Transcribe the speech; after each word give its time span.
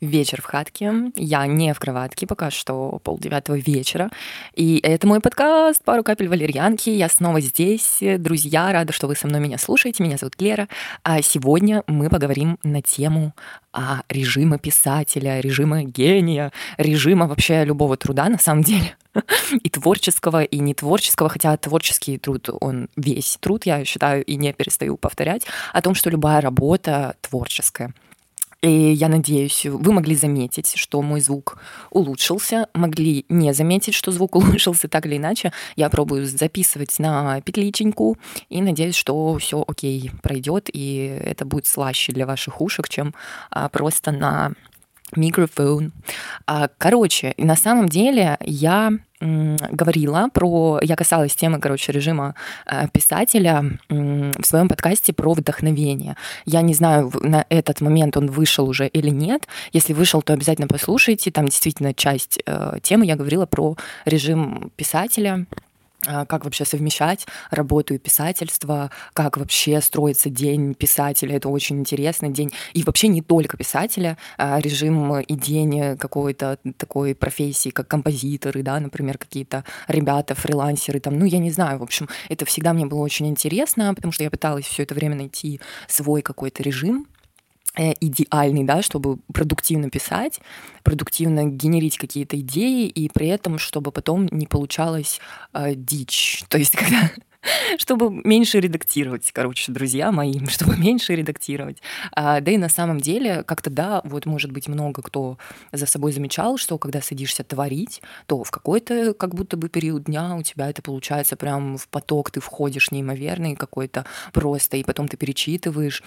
вечер 0.00 0.42
в 0.42 0.44
хатке. 0.44 0.92
Я 1.16 1.46
не 1.46 1.74
в 1.74 1.80
кроватке, 1.80 2.26
пока 2.26 2.50
что 2.50 3.00
полдевятого 3.02 3.56
вечера. 3.56 4.10
И 4.54 4.80
это 4.82 5.06
мой 5.06 5.20
подкаст 5.20 5.82
«Пару 5.84 6.02
капель 6.02 6.28
валерьянки». 6.28 6.90
Я 6.90 7.08
снова 7.08 7.40
здесь. 7.40 7.98
Друзья, 8.00 8.72
рада, 8.72 8.92
что 8.92 9.06
вы 9.06 9.16
со 9.16 9.26
мной 9.26 9.40
меня 9.40 9.58
слушаете. 9.58 10.02
Меня 10.02 10.16
зовут 10.16 10.40
Лера. 10.40 10.68
А 11.02 11.22
сегодня 11.22 11.82
мы 11.86 12.08
поговорим 12.08 12.58
на 12.62 12.82
тему 12.82 13.34
а, 13.72 14.02
режима 14.08 14.58
писателя, 14.58 15.40
режима 15.40 15.82
гения, 15.82 16.52
режима 16.76 17.26
вообще 17.26 17.64
любого 17.64 17.96
труда 17.96 18.28
на 18.28 18.38
самом 18.38 18.62
деле. 18.62 18.96
И 19.62 19.68
творческого, 19.68 20.44
и 20.44 20.58
не 20.60 20.74
творческого, 20.74 21.28
хотя 21.28 21.56
творческий 21.56 22.18
труд, 22.18 22.50
он 22.60 22.88
весь 22.96 23.36
труд, 23.40 23.66
я 23.66 23.84
считаю, 23.84 24.24
и 24.24 24.36
не 24.36 24.52
перестаю 24.52 24.96
повторять, 24.96 25.42
о 25.72 25.82
том, 25.82 25.94
что 25.94 26.10
любая 26.10 26.40
работа 26.40 27.16
творческая— 27.20 27.94
и 28.60 28.70
я 28.70 29.08
надеюсь, 29.08 29.66
вы 29.66 29.92
могли 29.92 30.16
заметить, 30.16 30.72
что 30.74 31.00
мой 31.00 31.20
звук 31.20 31.58
улучшился, 31.90 32.68
могли 32.74 33.24
не 33.28 33.54
заметить, 33.54 33.94
что 33.94 34.10
звук 34.10 34.34
улучшился 34.36 34.88
так 34.88 35.06
или 35.06 35.16
иначе. 35.16 35.52
Я 35.76 35.88
пробую 35.88 36.26
записывать 36.26 36.98
на 36.98 37.40
петличеньку 37.40 38.16
и 38.48 38.60
надеюсь, 38.60 38.96
что 38.96 39.38
все 39.38 39.64
окей 39.66 40.10
пройдет, 40.22 40.68
и 40.72 41.20
это 41.24 41.44
будет 41.44 41.66
слаще 41.66 42.12
для 42.12 42.26
ваших 42.26 42.60
ушек, 42.60 42.88
чем 42.88 43.14
а, 43.50 43.68
просто 43.68 44.10
на 44.10 44.52
микрофон. 45.14 45.92
А, 46.46 46.68
короче, 46.78 47.34
на 47.38 47.54
самом 47.54 47.88
деле 47.88 48.38
я 48.40 48.92
говорила 49.20 50.28
про, 50.32 50.78
я 50.82 50.96
касалась 50.96 51.34
темы, 51.34 51.58
короче, 51.58 51.92
режима 51.92 52.34
э, 52.66 52.88
писателя 52.92 53.64
в 53.88 54.44
своем 54.44 54.68
подкасте 54.68 55.12
про 55.12 55.32
вдохновение. 55.32 56.16
Я 56.44 56.62
не 56.62 56.74
знаю, 56.74 57.10
на 57.22 57.44
этот 57.48 57.80
момент 57.80 58.16
он 58.16 58.26
вышел 58.28 58.68
уже 58.68 58.86
или 58.86 59.10
нет. 59.10 59.48
Если 59.72 59.92
вышел, 59.92 60.22
то 60.22 60.32
обязательно 60.32 60.68
послушайте. 60.68 61.30
Там 61.30 61.46
действительно 61.46 61.94
часть 61.94 62.38
э, 62.46 62.78
темы 62.82 63.06
я 63.06 63.16
говорила 63.16 63.46
про 63.46 63.76
режим 64.04 64.70
писателя 64.76 65.46
как 66.04 66.44
вообще 66.44 66.64
совмещать 66.64 67.26
работу 67.50 67.94
и 67.94 67.98
писательство, 67.98 68.90
как 69.12 69.36
вообще 69.36 69.80
строится 69.80 70.30
день 70.30 70.74
писателя, 70.74 71.36
это 71.36 71.48
очень 71.48 71.80
интересный 71.80 72.30
день. 72.30 72.52
И 72.72 72.82
вообще 72.82 73.08
не 73.08 73.22
только 73.22 73.56
писателя, 73.56 74.16
а 74.36 74.60
режим 74.60 75.18
и 75.18 75.34
день 75.34 75.96
какой-то 75.96 76.58
такой 76.76 77.14
профессии, 77.14 77.70
как 77.70 77.88
композиторы, 77.88 78.62
да, 78.62 78.78
например, 78.78 79.18
какие-то 79.18 79.64
ребята, 79.88 80.34
фрилансеры, 80.34 81.00
там, 81.00 81.18
ну, 81.18 81.24
я 81.24 81.38
не 81.38 81.50
знаю, 81.50 81.78
в 81.78 81.82
общем, 81.82 82.08
это 82.28 82.44
всегда 82.44 82.72
мне 82.72 82.86
было 82.86 83.00
очень 83.00 83.26
интересно, 83.26 83.94
потому 83.94 84.12
что 84.12 84.24
я 84.24 84.30
пыталась 84.30 84.66
все 84.66 84.84
это 84.84 84.94
время 84.94 85.16
найти 85.16 85.60
свой 85.88 86.22
какой-то 86.22 86.62
режим, 86.62 87.06
идеальный, 88.00 88.64
да, 88.64 88.82
чтобы 88.82 89.18
продуктивно 89.32 89.90
писать, 89.90 90.40
продуктивно 90.82 91.44
генерить 91.44 91.98
какие-то 91.98 92.38
идеи, 92.40 92.86
и 92.86 93.08
при 93.08 93.28
этом, 93.28 93.58
чтобы 93.58 93.92
потом 93.92 94.26
не 94.30 94.46
получалось 94.46 95.20
э, 95.52 95.74
дичь. 95.74 96.44
То 96.48 96.58
есть, 96.58 96.72
когда 96.76 97.10
чтобы 97.78 98.10
меньше 98.24 98.60
редактировать, 98.60 99.30
короче, 99.32 99.72
друзья 99.72 100.10
мои, 100.12 100.44
чтобы 100.48 100.76
меньше 100.76 101.14
редактировать. 101.14 101.78
А, 102.12 102.40
да 102.40 102.50
и 102.50 102.56
на 102.56 102.68
самом 102.68 103.00
деле, 103.00 103.42
как-то 103.44 103.70
да, 103.70 104.00
вот 104.04 104.26
может 104.26 104.52
быть 104.52 104.68
много 104.68 105.02
кто 105.02 105.38
за 105.72 105.86
собой 105.86 106.12
замечал, 106.12 106.58
что 106.58 106.78
когда 106.78 107.00
садишься 107.00 107.44
творить, 107.44 108.02
то 108.26 108.42
в 108.42 108.50
какой-то 108.50 109.14
как 109.14 109.34
будто 109.34 109.56
бы 109.56 109.68
период 109.68 110.04
дня 110.04 110.34
у 110.36 110.42
тебя 110.42 110.68
это 110.68 110.82
получается 110.82 111.36
прям 111.36 111.76
в 111.76 111.88
поток, 111.88 112.30
ты 112.30 112.40
входишь 112.40 112.90
неимоверный 112.90 113.56
какой-то 113.56 114.04
просто, 114.32 114.76
и 114.76 114.84
потом 114.84 115.08
ты 115.08 115.16
перечитываешь, 115.16 116.02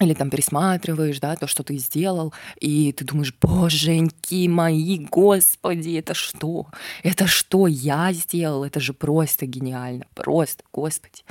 или 0.00 0.14
там 0.14 0.30
пересматриваешь, 0.30 1.20
да, 1.20 1.36
то, 1.36 1.46
что 1.46 1.62
ты 1.62 1.76
сделал, 1.78 2.32
и 2.60 2.92
ты 2.92 3.04
думаешь, 3.04 3.34
боженьки 3.40 4.46
мои, 4.46 4.98
господи, 4.98 5.98
это 5.98 6.14
что? 6.14 6.66
Это 7.02 7.26
что 7.26 7.66
я 7.66 8.12
сделал? 8.12 8.64
Это 8.64 8.80
же 8.80 8.92
просто 8.92 9.46
гениально, 9.46 10.06
просто, 10.14 10.62
господи, 10.72 11.24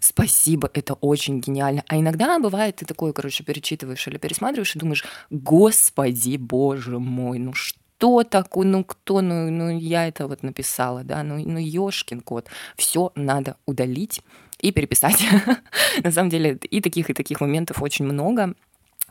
спасибо, 0.00 0.70
это 0.72 0.94
очень 0.94 1.40
гениально. 1.40 1.84
А 1.88 1.96
иногда 1.96 2.38
бывает, 2.38 2.76
ты 2.76 2.86
такой, 2.86 3.12
короче, 3.12 3.44
перечитываешь 3.44 4.06
или 4.08 4.16
пересматриваешь 4.16 4.74
и 4.74 4.78
думаешь, 4.78 5.04
господи, 5.30 6.36
боже 6.36 6.98
мой, 6.98 7.38
ну 7.38 7.52
что? 7.52 7.78
кто 8.04 8.22
такой, 8.22 8.66
ну 8.66 8.84
кто, 8.84 9.22
ну, 9.22 9.50
ну 9.50 9.70
я 9.70 10.06
это 10.06 10.26
вот 10.26 10.42
написала, 10.42 11.04
да, 11.04 11.22
ну, 11.22 11.38
ну 11.38 11.58
ёшкин 11.58 12.20
кот, 12.20 12.48
все 12.76 13.12
надо 13.14 13.56
удалить, 13.66 14.20
и 14.64 14.72
переписать. 14.72 15.22
На 16.02 16.10
самом 16.10 16.30
деле 16.30 16.58
и 16.70 16.80
таких, 16.80 17.10
и 17.10 17.14
таких 17.14 17.40
моментов 17.40 17.82
очень 17.82 18.06
много. 18.06 18.54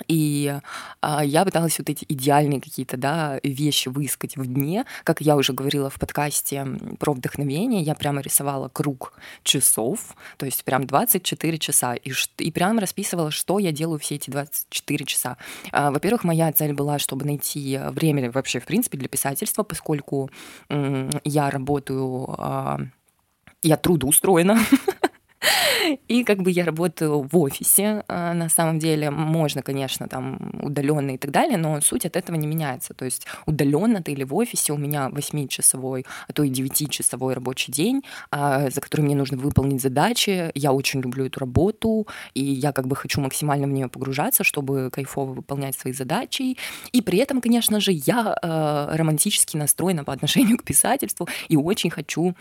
И 0.07 0.51
а, 1.01 1.23
я 1.23 1.45
пыталась 1.45 1.77
вот 1.77 1.87
эти 1.87 2.03
идеальные 2.09 2.59
какие-то 2.59 2.97
да, 2.97 3.39
вещи 3.43 3.89
выискать 3.89 4.35
в 4.35 4.47
дне. 4.47 4.85
Как 5.03 5.21
я 5.21 5.35
уже 5.35 5.53
говорила 5.53 5.91
в 5.91 5.99
подкасте 5.99 6.65
про 6.97 7.13
вдохновение, 7.13 7.83
я 7.83 7.93
прямо 7.93 8.21
рисовала 8.21 8.69
круг 8.69 9.13
часов, 9.43 10.15
то 10.37 10.47
есть 10.47 10.63
прям 10.63 10.87
24 10.87 11.59
часа, 11.59 11.93
и, 11.93 12.11
и 12.39 12.51
прям 12.51 12.79
расписывала, 12.79 13.29
что 13.29 13.59
я 13.59 13.71
делаю 13.71 13.99
все 13.99 14.15
эти 14.15 14.31
24 14.31 15.05
часа. 15.05 15.37
А, 15.71 15.91
во-первых, 15.91 16.23
моя 16.23 16.51
цель 16.51 16.73
была, 16.73 16.97
чтобы 16.97 17.25
найти 17.25 17.79
время 17.91 18.31
вообще, 18.31 18.59
в 18.59 18.65
принципе, 18.65 18.97
для 18.97 19.07
писательства, 19.07 19.61
поскольку 19.61 20.31
м- 20.69 21.11
я 21.23 21.51
работаю, 21.51 22.33
а, 22.39 22.79
я 23.61 23.77
трудоустроена. 23.77 24.59
И 26.07 26.23
как 26.23 26.41
бы 26.41 26.51
я 26.51 26.65
работаю 26.65 27.27
в 27.29 27.37
офисе. 27.37 28.03
А, 28.07 28.33
на 28.33 28.49
самом 28.49 28.79
деле 28.79 29.09
можно, 29.09 29.61
конечно, 29.61 30.07
там 30.07 30.51
удаленно 30.61 31.11
и 31.11 31.17
так 31.17 31.31
далее, 31.31 31.57
но 31.57 31.81
суть 31.81 32.05
от 32.05 32.15
этого 32.15 32.35
не 32.35 32.47
меняется. 32.47 32.93
То 32.93 33.05
есть 33.05 33.25
удаленно 33.45 34.01
ты 34.01 34.11
или 34.11 34.23
в 34.23 34.35
офисе 34.35 34.73
у 34.73 34.77
меня 34.77 35.09
8-часовой, 35.09 36.05
а 36.27 36.33
то 36.33 36.43
и 36.43 36.49
9-часовой 36.49 37.33
рабочий 37.33 37.71
день, 37.71 38.03
а, 38.31 38.69
за 38.69 38.81
который 38.81 39.01
мне 39.01 39.15
нужно 39.15 39.37
выполнить 39.37 39.81
задачи. 39.81 40.51
Я 40.55 40.71
очень 40.71 41.01
люблю 41.01 41.25
эту 41.25 41.39
работу, 41.39 42.07
и 42.33 42.43
я 42.43 42.71
как 42.71 42.87
бы 42.87 42.95
хочу 42.95 43.21
максимально 43.21 43.67
в 43.67 43.71
нее 43.71 43.87
погружаться, 43.87 44.43
чтобы 44.43 44.89
кайфово 44.91 45.33
выполнять 45.33 45.77
свои 45.77 45.93
задачи. 45.93 46.57
И 46.91 47.01
при 47.01 47.19
этом, 47.19 47.41
конечно 47.41 47.79
же, 47.79 47.91
я 47.91 48.37
э, 48.41 48.95
романтически 48.95 49.57
настроена 49.57 50.03
по 50.03 50.13
отношению 50.13 50.57
к 50.59 50.63
писательству 50.63 51.27
и 51.49 51.57
очень 51.57 51.89
хочу, 51.89 52.35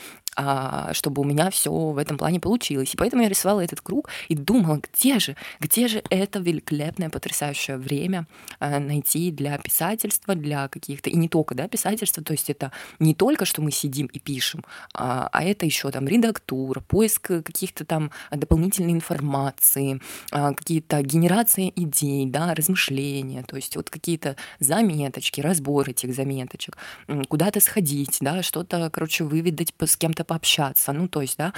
чтобы 0.93 1.23
у 1.23 1.25
меня 1.25 1.51
все 1.51 1.71
в 1.71 1.99
этом 1.99 2.17
плане 2.17 2.41
получилось. 2.41 2.95
И 2.95 2.97
поэтому 2.97 3.23
я 3.23 3.29
рисовала 3.33 3.61
этот 3.61 3.81
круг 3.81 4.09
и 4.29 4.35
думала, 4.35 4.81
где 4.83 5.19
же, 5.19 5.37
где 5.61 5.89
же 5.89 6.03
это 6.11 6.39
великолепное, 6.39 7.11
потрясающее 7.11 7.77
время 7.77 8.27
э, 8.61 8.79
найти 8.79 9.31
для 9.31 9.59
писательства, 9.59 10.35
для 10.35 10.69
каких-то, 10.69 11.11
и 11.11 11.17
не 11.17 11.29
только, 11.29 11.55
да, 11.55 11.69
писательства, 11.69 12.23
то 12.23 12.33
есть 12.33 12.51
это 12.51 12.73
не 12.99 13.15
только, 13.15 13.45
что 13.45 13.63
мы 13.63 13.71
сидим 13.71 14.07
и 14.07 14.19
пишем, 14.19 14.65
а, 14.95 15.29
а 15.33 15.45
это 15.45 15.67
еще 15.67 15.91
там 15.91 16.07
редактура, 16.07 16.81
поиск 16.81 17.23
каких-то 17.23 17.85
там 17.85 18.11
дополнительной 18.31 18.93
информации, 18.93 20.01
а, 20.31 20.53
какие-то 20.53 21.03
генерация 21.03 21.73
идей, 21.75 22.27
да, 22.27 22.55
размышления, 22.55 23.43
то 23.43 23.57
есть 23.57 23.77
вот 23.77 23.91
какие-то 23.91 24.37
заметочки, 24.61 25.41
разбор 25.41 25.89
этих 25.89 26.15
заметочек, 26.15 26.77
куда-то 27.29 27.61
сходить, 27.61 28.19
да, 28.21 28.43
что-то, 28.43 28.91
короче, 28.91 29.25
выведать, 29.25 29.75
с 29.81 29.97
кем-то 29.97 30.25
пообщаться, 30.25 30.93
ну, 30.93 31.09
то 31.09 31.23
есть, 31.23 31.37
да, 31.39 31.53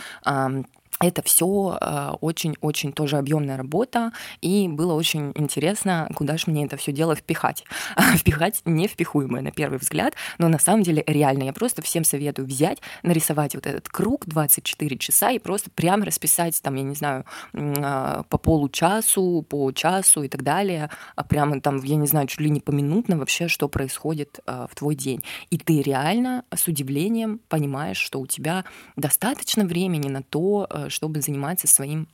это 1.01 1.23
все 1.23 1.77
а, 1.81 2.17
очень-очень 2.21 2.93
тоже 2.93 3.19
объемная 3.19 3.57
работа, 3.57 4.13
и 4.41 4.69
было 4.69 4.95
очень 4.95 5.33
интересно, 5.35 6.09
куда 6.15 6.37
же 6.37 6.45
мне 6.47 6.65
это 6.65 6.77
все 6.77 6.93
дело 6.93 7.17
впихать. 7.17 7.65
впихать 8.17 8.63
невпихуемое 8.65 9.43
на 9.43 9.51
первый 9.51 9.79
взгляд, 9.79 10.15
но 10.39 10.49
на 10.49 10.59
самом 10.59 10.83
деле 10.83 11.03
реально. 11.07 11.45
Я 11.45 11.53
просто 11.53 11.83
всем 11.83 12.05
советую 12.05 12.47
взять, 12.47 12.79
нарисовать 13.03 13.55
вот 13.55 13.67
этот 13.67 13.89
круг 13.89 14.27
24 14.27 14.97
часа 14.99 15.31
и 15.31 15.39
просто 15.39 15.71
прямо 15.71 16.05
расписать, 16.05 16.61
там, 16.63 16.77
я 16.77 16.83
не 16.83 16.95
знаю, 16.95 17.25
а, 17.53 18.23
по 18.29 18.39
получасу, 18.39 19.45
по 19.49 19.73
часу 19.73 20.23
и 20.23 20.29
так 20.29 20.43
далее, 20.43 20.91
а 21.17 21.25
прямо 21.25 21.61
там, 21.61 21.83
я 21.83 21.97
не 21.97 22.07
знаю, 22.07 22.29
чуть 22.29 22.41
ли 22.41 22.51
не 22.51 22.61
поминутно 22.61 23.19
вообще, 23.19 23.49
что 23.49 23.69
происходит 23.69 24.39
в 24.47 24.71
твой 24.75 24.95
день. 24.95 25.23
И 25.51 25.59
ты 25.59 25.83
реально 25.83 26.45
с 26.55 26.69
удивлением 26.69 27.41
понимаешь, 27.49 27.99
что 27.99 28.21
у 28.21 28.27
тебя 28.27 28.65
достаточно 28.97 29.65
времени 29.65 30.09
на 30.09 30.23
то, 30.23 30.69
чтобы 30.91 31.21
заниматься 31.21 31.67
своим 31.67 32.09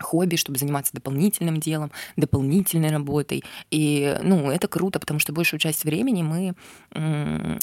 хобби, 0.00 0.36
чтобы 0.36 0.58
заниматься 0.58 0.92
дополнительным 0.92 1.60
делом, 1.60 1.90
дополнительной 2.16 2.90
работой. 2.90 3.44
И, 3.70 4.18
ну, 4.22 4.50
это 4.50 4.68
круто, 4.68 4.98
потому 4.98 5.20
что 5.20 5.32
большую 5.32 5.60
часть 5.60 5.84
времени 5.84 6.22
мы 6.22 6.54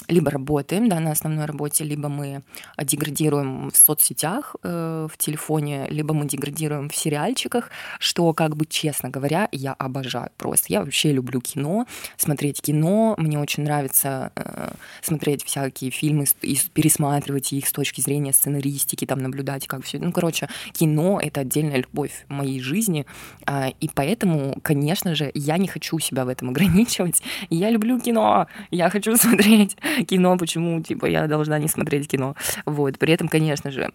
либо 0.07 0.31
работаем, 0.31 0.89
да, 0.89 1.00
на 1.00 1.12
основной 1.12 1.45
работе, 1.45 1.83
либо 1.83 2.10
мы 2.10 2.44
деградируем 2.78 3.69
в 3.69 3.78
соцсетях, 3.78 4.56
э, 4.63 5.07
в 5.12 5.18
телефоне, 5.18 5.88
либо 5.89 6.13
мы 6.13 6.25
деградируем 6.25 6.89
в 6.89 6.95
сериальчиках, 6.95 7.69
что, 8.00 8.33
как 8.33 8.56
бы, 8.56 8.66
честно 8.66 9.10
говоря, 9.10 9.48
я 9.51 9.74
обожаю 9.74 10.30
просто. 10.38 10.68
Я 10.69 10.83
вообще 10.83 11.12
люблю 11.12 11.42
кино, 11.42 11.86
смотреть 12.18 12.62
кино, 12.62 13.16
мне 13.18 13.39
очень 13.39 13.63
нравится 13.63 14.31
э, 14.36 14.72
смотреть 15.01 15.44
всякие 15.44 15.92
фильмы 15.92 16.25
и 16.42 16.57
пересматривать 16.74 17.54
их 17.54 17.68
с 17.68 17.72
точки 17.72 18.01
зрения 18.01 18.33
сценаристики, 18.33 19.06
там, 19.06 19.19
наблюдать, 19.19 19.68
как 19.68 19.83
все. 19.83 20.00
Ну, 20.00 20.12
короче, 20.12 20.48
кино— 20.74 21.19
это 21.22 21.42
отдельная 21.42 21.78
любовь 21.78 22.20
моей 22.29 22.59
жизни, 22.59 23.06
а, 23.45 23.69
и 23.79 23.89
поэтому, 23.94 24.57
конечно 24.62 25.15
же, 25.15 25.31
я 25.33 25.57
не 25.57 25.68
хочу 25.68 26.00
себя 26.00 26.25
в 26.25 26.27
этом 26.27 26.50
ограничивать. 26.51 27.21
Я 27.50 27.69
люблю 27.69 28.00
кино, 28.00 28.47
я 28.71 28.89
хочу 28.89 29.15
смотреть 29.18 29.77
кино, 30.07 30.38
почему, 30.38 30.81
типа, 30.81 31.06
я 31.06 31.27
должна 31.27 31.59
не 31.59 31.68
смотреть 31.68 32.07
кино. 32.07 32.35
Вот, 32.65 32.97
при 33.00 33.13
этом, 33.13 33.27
конечно 33.27 33.71
же, 33.71 33.91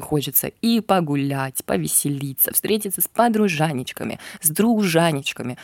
хочется 0.00 0.48
и 0.62 0.80
погулять, 0.80 1.64
повеселиться, 1.64 2.52
встретиться 2.52 3.00
с 3.00 3.08
подружанечками, 3.08 4.18
с 4.40 4.50
дружанечками, 4.50 5.56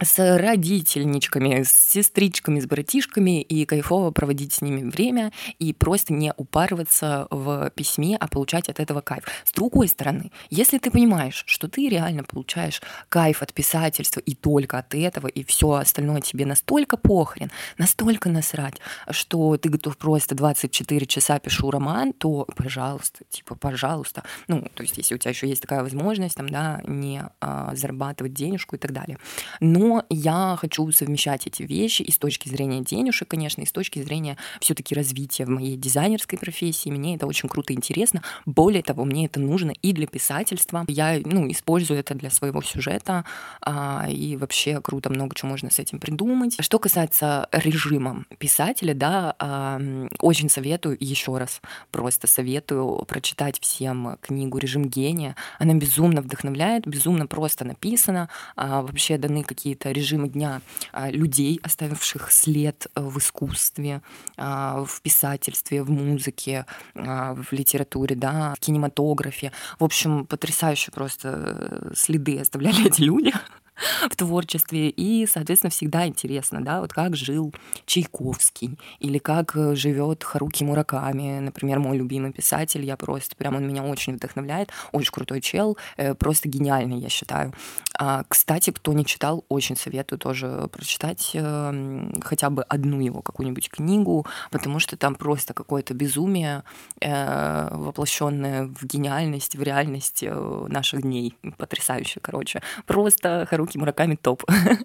с 0.00 0.38
родительничками, 0.38 1.62
с 1.62 1.70
сестричками, 1.70 2.60
с 2.60 2.66
братишками 2.66 3.40
и 3.40 3.64
кайфово 3.64 4.10
проводить 4.10 4.52
с 4.52 4.60
ними 4.60 4.88
время 4.90 5.32
и 5.58 5.72
просто 5.72 6.12
не 6.12 6.34
упарываться 6.36 7.26
в 7.30 7.70
письме, 7.70 8.16
а 8.18 8.28
получать 8.28 8.68
от 8.68 8.78
этого 8.78 9.00
кайф. 9.00 9.24
С 9.44 9.52
другой 9.52 9.88
стороны, 9.88 10.30
если 10.50 10.78
ты 10.78 10.90
понимаешь, 10.90 11.44
что 11.46 11.68
ты 11.68 11.88
реально 11.88 12.24
получаешь 12.24 12.82
кайф 13.08 13.42
от 13.42 13.54
писательства 13.54 14.20
и 14.20 14.34
только 14.34 14.78
от 14.78 14.94
этого, 14.94 15.28
и 15.28 15.44
все 15.44 15.72
остальное 15.72 16.20
тебе 16.20 16.44
настолько 16.44 16.96
похрен, 16.96 17.50
настолько 17.78 18.28
насрать, 18.28 18.76
что 19.10 19.56
ты 19.56 19.70
готов 19.70 19.96
просто 19.96 20.34
24 20.34 21.06
часа 21.06 21.38
пишу 21.38 21.70
роман, 21.70 22.12
то 22.12 22.46
пожалуйста, 22.54 23.24
типа, 23.30 23.54
пожалуйста. 23.54 24.24
Ну, 24.46 24.66
то 24.74 24.82
есть, 24.82 24.98
если 24.98 25.14
у 25.14 25.18
тебя 25.18 25.30
еще 25.30 25.48
есть 25.48 25.62
такая 25.62 25.82
возможность, 25.82 26.36
там, 26.36 26.48
да, 26.48 26.82
не 26.86 27.22
а, 27.40 27.74
зарабатывать 27.74 28.34
денежку 28.34 28.76
и 28.76 28.78
так 28.78 28.92
далее. 28.92 29.18
Но 29.60 29.85
я 30.10 30.56
хочу 30.58 30.90
совмещать 30.92 31.46
эти 31.46 31.62
вещи 31.62 32.02
и 32.02 32.10
с 32.10 32.18
точки 32.18 32.48
зрения 32.48 32.80
денежек, 32.80 33.28
конечно, 33.28 33.62
и 33.62 33.66
с 33.66 33.72
точки 33.72 34.02
зрения 34.02 34.36
все-таки 34.60 34.94
развития 34.94 35.44
в 35.44 35.48
моей 35.48 35.76
дизайнерской 35.76 36.38
профессии. 36.38 36.90
Мне 36.90 37.16
это 37.16 37.26
очень 37.26 37.48
круто 37.48 37.72
и 37.72 37.76
интересно. 37.76 38.22
Более 38.44 38.82
того, 38.82 39.04
мне 39.04 39.26
это 39.26 39.40
нужно 39.40 39.72
и 39.82 39.92
для 39.92 40.06
писательства. 40.06 40.84
Я 40.88 41.20
ну, 41.24 41.50
использую 41.50 42.00
это 42.00 42.14
для 42.14 42.30
своего 42.30 42.62
сюжета, 42.62 43.24
а, 43.60 44.06
и 44.08 44.36
вообще 44.36 44.80
круто 44.80 45.10
много 45.10 45.34
чего 45.34 45.50
можно 45.50 45.70
с 45.70 45.78
этим 45.78 45.98
придумать. 45.98 46.56
Что 46.60 46.78
касается 46.78 47.48
режима 47.52 48.24
писателя, 48.38 48.94
да, 48.94 49.34
а, 49.38 49.80
очень 50.20 50.48
советую, 50.48 50.96
еще 50.98 51.36
раз 51.36 51.60
просто 51.90 52.26
советую 52.26 53.04
прочитать 53.06 53.60
всем 53.60 54.18
книгу 54.20 54.58
«Режим 54.58 54.84
гения». 54.84 55.36
Она 55.58 55.74
безумно 55.74 56.20
вдохновляет, 56.20 56.86
безумно 56.86 57.26
просто 57.26 57.64
написана, 57.64 58.28
а, 58.56 58.82
вообще 58.82 59.18
даны 59.18 59.42
какие 59.42 59.74
какие-то 59.76 59.90
режимы 59.90 60.28
дня 60.28 60.60
а, 60.92 61.10
людей, 61.10 61.60
оставивших 61.62 62.32
след 62.32 62.86
э, 62.94 63.00
в 63.00 63.18
искусстве, 63.18 64.02
а, 64.36 64.84
в 64.84 65.00
писательстве, 65.02 65.82
в 65.82 65.90
музыке, 65.90 66.66
а, 66.94 67.34
в 67.34 67.52
литературе, 67.52 68.16
да, 68.16 68.54
в 68.56 68.60
кинематографе. 68.60 69.52
В 69.78 69.84
общем, 69.84 70.26
потрясающе 70.26 70.90
просто 70.90 71.28
э, 71.28 71.94
следы 71.94 72.38
оставляли 72.40 72.86
эти 72.86 73.02
люди. 73.02 73.32
в 74.10 74.16
творчестве. 74.16 74.88
И, 74.90 75.26
соответственно, 75.26 75.70
всегда 75.70 76.06
интересно, 76.06 76.62
да, 76.62 76.80
вот 76.80 76.92
как 76.92 77.16
жил 77.16 77.54
Чайковский 77.84 78.78
или 78.98 79.18
как 79.18 79.56
э, 79.56 79.74
живет 79.74 80.24
Харуки 80.24 80.64
Мураками, 80.64 81.38
например, 81.40 81.78
мой 81.78 81.98
любимый 81.98 82.32
писатель. 82.32 82.84
Я 82.84 82.96
просто, 82.96 83.36
прям 83.36 83.56
он 83.56 83.66
меня 83.66 83.82
очень 83.82 84.16
вдохновляет. 84.16 84.70
Очень 84.92 85.12
крутой 85.12 85.40
чел, 85.40 85.76
э, 85.96 86.14
просто 86.14 86.48
гениальный, 86.48 86.98
я 86.98 87.08
считаю. 87.08 87.52
А, 87.98 88.24
кстати, 88.28 88.70
кто 88.70 88.92
не 88.92 89.04
читал, 89.04 89.44
очень 89.48 89.76
советую 89.76 90.18
тоже 90.18 90.68
прочитать 90.72 91.30
э, 91.34 92.10
хотя 92.22 92.50
бы 92.50 92.62
одну 92.62 93.00
его 93.00 93.22
какую-нибудь 93.22 93.70
книгу, 93.70 94.26
потому 94.50 94.78
что 94.78 94.96
там 94.96 95.14
просто 95.14 95.54
какое-то 95.54 95.94
безумие, 95.94 96.62
воплощенное 97.00 98.66
в 98.66 98.84
гениальность, 98.84 99.56
в 99.56 99.62
реальность 99.62 100.22
наших 100.22 101.02
дней. 101.02 101.36
Потрясающе, 101.56 102.20
короче. 102.20 102.62
Просто 102.86 103.46
Харуки 103.48 103.65
Харуки 103.66 103.78
Мураками 103.78 104.14
топ. 104.16 104.42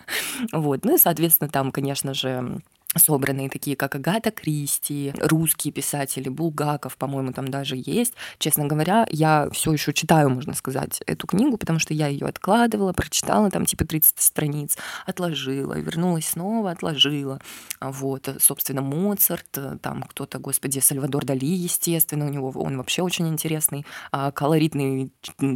вот. 0.51 0.85
Ну 0.85 0.95
и, 0.95 0.97
соответственно, 0.97 1.49
там, 1.49 1.71
конечно 1.71 2.13
же, 2.13 2.59
собранные 2.97 3.49
такие, 3.49 3.75
как 3.75 3.95
Агата 3.95 4.31
Кристи, 4.31 5.13
русские 5.19 5.71
писатели, 5.71 6.27
Булгаков, 6.29 6.97
по-моему, 6.97 7.31
там 7.31 7.47
даже 7.47 7.75
есть. 7.77 8.13
Честно 8.37 8.65
говоря, 8.65 9.07
я 9.09 9.49
все 9.51 9.71
еще 9.71 9.93
читаю, 9.93 10.29
можно 10.29 10.53
сказать, 10.53 11.01
эту 11.05 11.25
книгу, 11.27 11.57
потому 11.57 11.79
что 11.79 11.93
я 11.93 12.07
ее 12.07 12.27
откладывала, 12.27 12.91
прочитала 12.93 13.49
там 13.49 13.65
типа 13.65 13.85
30 13.85 14.19
страниц, 14.19 14.77
отложила, 15.05 15.79
вернулась 15.79 16.27
снова, 16.27 16.71
отложила. 16.71 17.39
Вот, 17.79 18.29
собственно, 18.39 18.81
Моцарт, 18.81 19.57
там 19.81 20.03
кто-то, 20.03 20.39
господи, 20.39 20.79
Сальвадор 20.79 21.25
Дали, 21.25 21.45
естественно, 21.45 22.25
у 22.25 22.29
него 22.29 22.51
он 22.55 22.77
вообще 22.77 23.01
очень 23.01 23.27
интересный, 23.29 23.85
а, 24.11 24.31
колоритный 24.31 25.11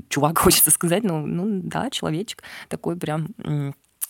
чувак, 0.10 0.38
хочется 0.46 0.72
сказать, 0.72 1.04
ну, 1.04 1.26
ну 1.26 1.62
да, 1.64 1.90
человечек 1.90 2.44
такой 2.70 2.96
прям 2.96 3.28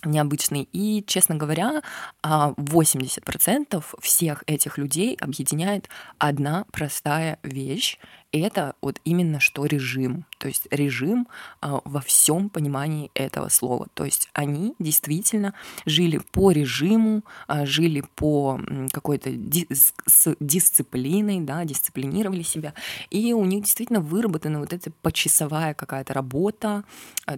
необычный. 0.06 0.68
И, 0.72 1.04
честно 1.06 1.36
говоря, 1.36 1.82
80% 2.24 3.66
а, 3.72 4.02
всех 4.02 4.44
этих 4.48 4.78
людей 4.78 5.16
объединяет 5.20 5.90
одна 6.18 6.66
простая 6.72 7.40
вещь. 7.44 7.98
Это 8.32 8.76
вот 8.82 9.00
именно 9.06 9.40
что 9.40 9.66
режим. 9.66 10.26
То 10.40 10.50
есть 10.50 10.68
режим 10.70 11.28
а, 11.62 11.80
во 11.86 12.02
всем 12.02 12.50
понимании 12.50 13.10
этого 13.14 13.48
слова. 13.50 13.88
То 13.94 14.04
есть 14.04 14.30
они 14.34 14.76
действительно 14.78 15.54
жили 15.86 16.20
по 16.32 16.52
режиму, 16.52 17.24
а, 17.48 17.66
жили 17.66 18.04
по 18.16 18.60
какой-то 18.92 19.32
ди- 19.32 19.68
с 19.70 20.36
дисциплиной, 20.40 21.40
да, 21.42 21.64
дисциплинировали 21.64 22.44
себя. 22.44 22.74
И 23.10 23.32
у 23.34 23.46
них 23.46 23.64
действительно 23.64 24.02
выработана 24.02 24.60
вот 24.60 24.74
эта 24.74 24.92
почасовая 25.02 25.74
какая-то 25.74 26.14
работа. 26.14 26.84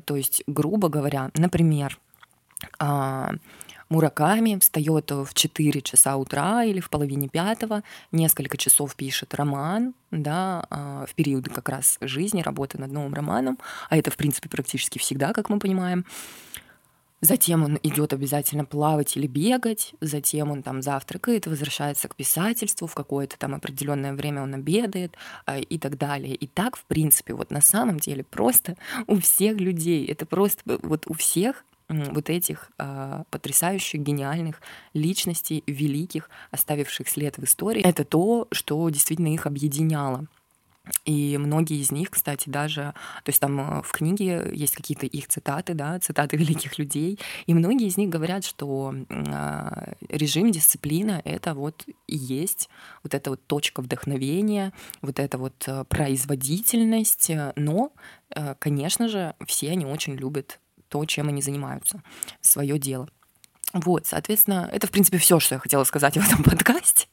То 0.06 0.16
есть, 0.16 0.44
грубо 0.48 0.90
говоря, 0.90 1.30
например, 1.36 2.00
Мураками 3.89 4.59
встает 4.59 5.12
в 5.12 5.33
4 5.33 5.81
часа 5.81 6.18
утра 6.18 6.63
или 6.63 6.81
в 6.81 6.89
половине 6.89 7.30
пятого, 7.30 7.83
несколько 8.12 8.57
часов 8.57 8.95
пишет 8.95 9.33
роман, 9.33 9.94
да, 10.12 10.65
а, 10.69 11.06
в 11.06 11.15
период 11.15 11.48
как 11.48 11.69
раз 11.69 11.98
жизни, 12.01 12.42
работы 12.42 12.77
над 12.77 12.92
новым 12.92 13.13
романом, 13.13 13.57
а 13.89 13.95
это, 13.95 14.12
в 14.12 14.18
принципе, 14.18 14.50
практически 14.50 14.98
всегда, 15.00 15.31
как 15.31 15.50
мы 15.50 15.59
понимаем. 15.59 16.06
Затем 17.19 17.63
он 17.63 17.80
идет 17.81 18.13
обязательно 18.13 18.63
плавать 18.63 19.18
или 19.18 19.25
бегать, 19.25 19.95
затем 20.01 20.51
он 20.51 20.62
там 20.62 20.83
завтракает, 20.83 21.48
возвращается 21.48 22.07
к 22.07 22.15
писательству, 22.15 22.86
в 22.88 22.94
какое-то 22.94 23.39
там 23.39 23.56
определенное 23.56 24.13
время 24.13 24.44
он 24.44 24.54
обедает 24.54 25.15
а, 25.45 25.57
и 25.57 25.80
так 25.80 25.98
далее. 25.98 26.36
И 26.36 26.45
так, 26.45 26.75
в 26.75 26.83
принципе, 26.83 27.33
вот 27.33 27.51
на 27.51 27.62
самом 27.62 28.00
деле 28.00 28.24
просто 28.24 28.75
у 29.07 29.18
всех 29.19 29.57
людей, 29.57 30.06
это 30.06 30.25
просто 30.25 30.62
вот 30.83 31.06
у 31.07 31.13
всех 31.13 31.63
вот 31.89 32.30
этих 32.30 32.72
э, 32.78 33.24
потрясающих, 33.30 34.01
гениальных 34.01 34.62
личностей, 34.94 35.63
великих, 35.68 36.30
оставивших 36.51 37.07
след 37.07 37.38
в 37.38 37.44
истории. 37.44 37.81
Это 37.81 38.04
то, 38.04 38.47
что 38.52 38.90
действительно 38.90 39.33
их 39.33 39.45
объединяло. 39.45 40.28
И 41.06 41.38
многие 41.38 41.80
из 41.81 41.92
них, 41.92 42.12
кстати, 42.12 42.50
даже, 42.50 42.94
то 43.23 43.30
есть 43.30 43.40
там 43.40 43.59
э, 43.59 43.81
в 43.83 43.92
книге 43.92 44.50
есть 44.54 44.76
какие-то 44.76 45.06
их 45.06 45.28
цитаты, 45.28 45.73
да, 45.73 46.00
цитаты 46.00 46.38
великих 46.38 46.78
людей, 46.78 47.19
и 47.45 47.54
многие 47.54 47.88
из 47.88 47.97
них 47.97 48.09
говорят, 48.09 48.44
что 48.44 48.94
э, 48.94 49.94
режим, 50.09 50.52
дисциплина— 50.52 51.21
это 51.26 51.54
вот 51.54 51.85
и 52.07 52.16
есть 52.16 52.69
вот 53.04 53.14
эта 53.14 53.31
вот 53.31 53.45
точка 53.47 53.81
вдохновения, 53.81 54.73
вот 55.02 55.19
эта 55.19 55.38
вот 55.38 55.64
э, 55.68 55.83
производительность, 55.85 57.31
но, 57.56 57.92
э, 58.35 58.56
конечно 58.59 59.07
же, 59.07 59.35
все 59.45 59.71
они 59.71 59.85
очень 59.85 60.16
любят 60.16 60.59
то, 60.90 61.04
чем 61.06 61.30
они 61.30 61.42
занимаются, 61.42 62.02
свое 62.42 62.80
дело. 62.80 63.10
Вот, 63.74 64.06
соответственно, 64.08 64.70
это, 64.72 64.88
в 64.88 64.92
принципе, 64.92 65.18
все, 65.18 65.40
что 65.40 65.56
я 65.56 65.60
хотела 65.60 65.84
сказать 65.84 66.18
в 66.18 66.26
этом 66.26 66.44
подкасте. 66.44 67.08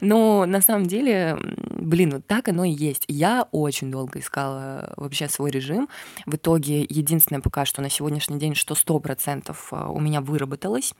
Но 0.00 0.46
на 0.46 0.60
самом 0.60 0.86
деле, 0.86 1.36
блин, 1.70 2.10
вот 2.12 2.26
так 2.26 2.48
оно 2.48 2.64
и 2.64 2.70
есть. 2.70 3.04
Я 3.08 3.48
очень 3.50 3.90
долго 3.90 4.20
искала 4.20 4.94
вообще 4.96 5.28
свой 5.28 5.50
режим. 5.50 5.88
В 6.26 6.36
итоге 6.36 6.82
единственное 6.88 7.40
пока 7.40 7.64
что 7.64 7.82
на 7.82 7.90
сегодняшний 7.90 8.38
день, 8.38 8.54
что 8.54 8.74
100% 8.74 9.56
а, 9.72 9.90
у 9.90 10.00
меня 10.00 10.20
выработалось, 10.20 10.94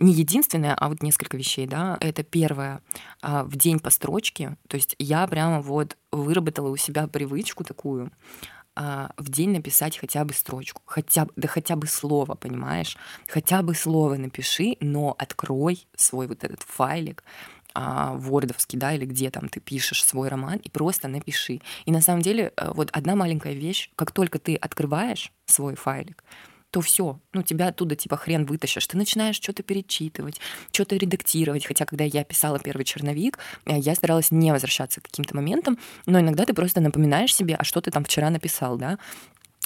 не 0.00 0.12
единственное, 0.12 0.74
а 0.74 0.88
вот 0.88 1.02
несколько 1.02 1.36
вещей, 1.36 1.66
да. 1.66 1.96
Это 2.00 2.24
первое, 2.24 2.80
а, 3.22 3.44
в 3.44 3.56
день 3.56 3.78
по 3.78 3.90
строчке. 3.90 4.56
То 4.68 4.76
есть 4.76 4.96
я 4.98 5.26
прямо 5.28 5.60
вот 5.60 5.96
выработала 6.10 6.68
у 6.68 6.76
себя 6.76 7.06
привычку 7.06 7.62
такую 7.62 8.10
а, 8.76 9.10
в 9.16 9.28
день 9.28 9.50
написать 9.50 9.96
хотя 9.96 10.24
бы 10.24 10.32
строчку, 10.34 10.82
хотя 10.84 11.26
да 11.36 11.48
хотя 11.48 11.76
бы 11.76 11.86
слово, 11.86 12.34
понимаешь? 12.34 12.96
Хотя 13.28 13.62
бы 13.62 13.74
слово 13.74 14.16
напиши, 14.16 14.76
но 14.80 15.14
открой 15.18 15.86
свой 15.96 16.26
вот 16.26 16.42
этот 16.44 16.62
файлик, 16.62 17.22
а, 17.74 18.14
вордовский, 18.14 18.78
да, 18.78 18.92
или 18.92 19.04
где 19.04 19.30
там 19.30 19.48
ты 19.48 19.60
пишешь 19.60 20.04
свой 20.04 20.28
роман, 20.28 20.58
и 20.58 20.70
просто 20.70 21.08
напиши. 21.08 21.60
И 21.84 21.92
на 21.92 22.00
самом 22.00 22.22
деле 22.22 22.52
э, 22.56 22.70
вот 22.72 22.88
одна 22.92 23.16
маленькая 23.16 23.52
вещь, 23.52 23.90
как 23.96 24.12
только 24.12 24.38
ты 24.38 24.54
открываешь 24.54 25.32
свой 25.46 25.74
файлик, 25.74 26.22
то 26.74 26.80
все, 26.80 27.20
ну 27.32 27.44
тебя 27.44 27.68
оттуда 27.68 27.94
типа 27.94 28.16
хрен 28.16 28.46
вытащишь. 28.46 28.88
Ты 28.88 28.96
начинаешь 28.96 29.36
что-то 29.36 29.62
перечитывать, 29.62 30.40
что-то 30.72 30.96
редактировать. 30.96 31.64
Хотя, 31.64 31.86
когда 31.86 32.02
я 32.02 32.24
писала 32.24 32.58
первый 32.58 32.84
черновик, 32.84 33.38
э, 33.64 33.78
я 33.78 33.94
старалась 33.94 34.32
не 34.32 34.50
возвращаться 34.50 35.00
к 35.00 35.04
каким-то 35.04 35.36
моментам, 35.36 35.78
но 36.06 36.18
иногда 36.18 36.44
ты 36.44 36.52
просто 36.52 36.80
напоминаешь 36.80 37.32
себе, 37.32 37.54
а 37.54 37.62
что 37.62 37.80
ты 37.80 37.92
там 37.92 38.02
вчера 38.02 38.28
написал, 38.28 38.76
да, 38.76 38.98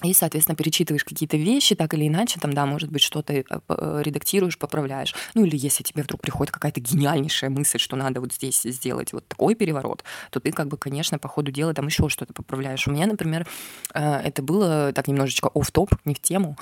и, 0.05 0.15
соответственно, 0.15 0.55
перечитываешь 0.55 1.03
какие-то 1.03 1.37
вещи, 1.37 1.75
так 1.75 1.93
или 1.95 2.07
иначе, 2.07 2.39
там, 2.39 2.53
да, 2.53 2.67
может 2.67 2.91
быть, 2.91 3.03
что-то 3.03 3.33
э, 3.33 3.43
э, 3.51 4.03
редактируешь, 4.05 4.57
поправляешь. 4.57 5.13
Ну, 5.35 5.45
или 5.45 5.57
если 5.57 5.83
тебе 5.83 6.05
вдруг 6.05 6.21
приходит 6.21 6.53
какая-то 6.53 6.81
гениальнейшая 6.81 7.51
мысль, 7.51 7.79
что 7.79 7.97
надо 7.97 8.21
вот 8.21 8.33
здесь 8.33 8.63
сделать 8.63 9.13
вот 9.13 9.27
такой 9.27 9.57
переворот, 9.57 10.05
то 10.31 10.39
ты, 10.39 10.53
как 10.53 10.69
бы, 10.69 10.77
конечно, 10.77 11.19
по 11.19 11.27
ходу 11.27 11.51
дела 11.51 11.75
там 11.75 11.87
еще 11.87 12.09
что-то 12.09 12.33
поправляешь. 12.33 12.87
У 12.87 12.93
меня, 12.93 13.07
например, 13.07 13.47
э, 13.93 14.01
это 14.01 14.41
было 14.41 14.93
так 14.93 15.09
немножечко 15.09 15.51
оф 15.53 15.73
топ 15.73 15.93
не 16.05 16.15
в 16.15 16.21
тему, 16.21 16.57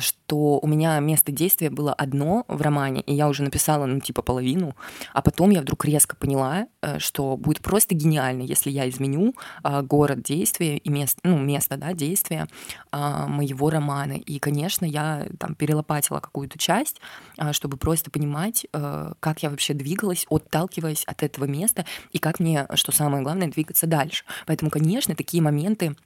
что 0.00 0.58
у 0.58 0.66
меня 0.66 0.98
место 1.00 1.32
действия 1.32 1.70
было 1.70 1.94
одно 1.94 2.44
в 2.48 2.60
романе, 2.60 3.00
и 3.00 3.14
я 3.14 3.28
уже 3.28 3.42
написала, 3.42 3.86
ну, 3.86 4.00
типа, 4.00 4.22
половину, 4.22 4.76
а 5.14 5.22
потом 5.22 5.50
я 5.50 5.62
вдруг 5.62 5.84
резко 5.84 6.14
поняла, 6.16 6.66
что 6.98 7.36
будет 7.36 7.60
просто 7.60 7.94
гениально, 7.94 8.42
если 8.42 8.70
я 8.70 8.88
изменю 8.88 9.34
город 9.62 10.22
действия 10.22 10.78
и 10.78 10.88
место, 10.88 11.20
ну, 11.24 11.38
место, 11.38 11.76
да, 11.76 11.92
действия, 11.92 12.46
моего 12.92 13.70
романа. 13.70 14.12
И, 14.12 14.38
конечно, 14.38 14.84
я 14.84 15.26
там 15.38 15.54
перелопатила 15.54 16.20
какую-то 16.20 16.58
часть, 16.58 17.00
а, 17.36 17.52
чтобы 17.52 17.76
просто 17.76 18.10
понимать, 18.10 18.66
а, 18.72 19.14
как 19.20 19.42
я 19.42 19.50
вообще 19.50 19.74
двигалась, 19.74 20.26
отталкиваясь 20.30 21.04
от 21.04 21.22
этого 21.22 21.44
места, 21.44 21.84
и 22.12 22.18
как 22.18 22.40
мне, 22.40 22.66
что 22.74 22.92
самое 22.92 23.22
главное, 23.22 23.48
двигаться 23.48 23.86
дальше. 23.86 24.24
Поэтому, 24.46 24.70
конечно, 24.70 25.14
такие 25.14 25.42
моменты 25.42 25.96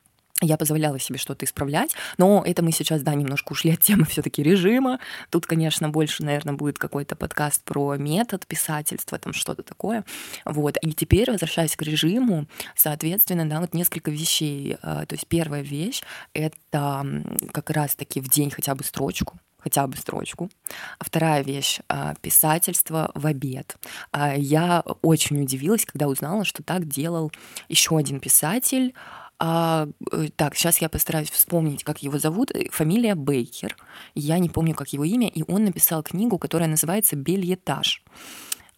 я 0.41 0.57
позволяла 0.57 0.99
себе 0.99 1.19
что-то 1.19 1.45
исправлять, 1.45 1.95
но 2.19 2.43
это 2.45 2.63
мы 2.63 2.73
сейчас, 2.73 3.03
да, 3.03 3.15
немножко 3.15 3.53
ушли 3.53 3.73
от 3.73 3.81
темы 3.81 4.05
все 4.09 4.23
таки 4.23 4.43
режима. 4.43 4.99
Тут, 5.31 5.47
конечно, 5.47 5.89
больше, 5.89 6.25
наверное, 6.25 6.55
будет 6.55 6.79
какой-то 6.79 7.17
подкаст 7.17 7.63
про 7.65 7.97
метод 7.97 8.47
писательства, 8.47 9.19
там 9.19 9.33
что-то 9.33 9.63
такое. 9.63 10.05
Вот. 10.45 10.77
И 10.83 10.93
теперь, 10.93 11.31
возвращаясь 11.31 11.77
к 11.77 11.83
режиму, 11.83 12.47
соответственно, 12.75 13.49
да, 13.49 13.61
вот 13.61 13.75
несколько 13.75 14.11
вещей. 14.11 14.77
А, 14.83 15.07
то 15.07 15.15
есть 15.15 15.27
первая 15.27 15.63
вещь— 15.63 16.03
это 16.35 17.07
как 17.53 17.71
раз-таки 17.71 18.21
в 18.21 18.29
день 18.29 18.51
хотя 18.51 18.75
бы 18.75 18.85
строчку, 18.85 19.39
хотя 19.59 19.87
бы 19.87 19.97
строчку. 19.97 20.51
Вторая 20.99 21.43
вещь 21.43 21.81
а,— 21.89 22.15
писательство 22.21 23.11
в 23.15 23.27
обед. 23.27 23.77
А, 24.13 24.35
я 24.35 24.83
очень 25.03 25.43
удивилась, 25.43 25.85
когда 25.85 26.09
узнала, 26.09 26.45
что 26.45 26.63
так 26.63 26.87
делал 26.87 27.31
еще 27.69 27.97
один 27.97 28.21
писатель, 28.21 28.95
а, 29.43 29.89
э, 30.13 30.29
так, 30.37 30.55
сейчас 30.55 30.83
я 30.83 30.91
постараюсь 30.91 31.31
вспомнить, 31.31 31.83
как 31.83 32.03
его 32.03 32.19
зовут. 32.19 32.51
Э, 32.51 32.69
фамилия 32.71 33.15
Бейкер. 33.15 33.75
Я 34.15 34.39
не 34.39 34.51
помню, 34.51 34.75
как 34.75 34.93
его 34.93 35.05
имя. 35.05 35.29
И 35.29 35.45
он 35.49 35.65
написал 35.65 36.03
книгу, 36.03 36.37
которая 36.37 36.69
называется 36.69 37.17
«Бельетаж». 37.17 38.05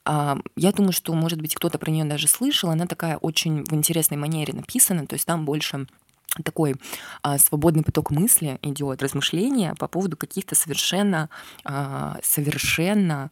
А, 0.05 0.39
я 0.57 0.71
думаю, 0.71 0.93
что, 0.93 1.13
может 1.15 1.41
быть, 1.41 1.57
кто-то 1.57 1.79
про 1.79 1.91
нее 1.91 2.05
даже 2.05 2.29
слышал. 2.29 2.71
Она 2.71 2.87
такая 2.87 3.17
очень 3.17 3.65
в 3.65 3.73
интересной 3.75 4.17
манере 4.17 4.53
написана. 4.53 5.05
То 5.07 5.15
есть 5.15 5.27
там 5.27 5.45
больше 5.45 5.89
такой 6.45 6.77
а, 7.23 7.39
свободный 7.39 7.83
поток 7.83 8.11
мысли 8.11 8.59
идет, 8.63 9.03
размышления 9.03 9.75
по 9.75 9.89
поводу 9.89 10.17
каких-то 10.17 10.55
совершенно, 10.55 11.29
а, 11.65 12.19
совершенно 12.23 13.31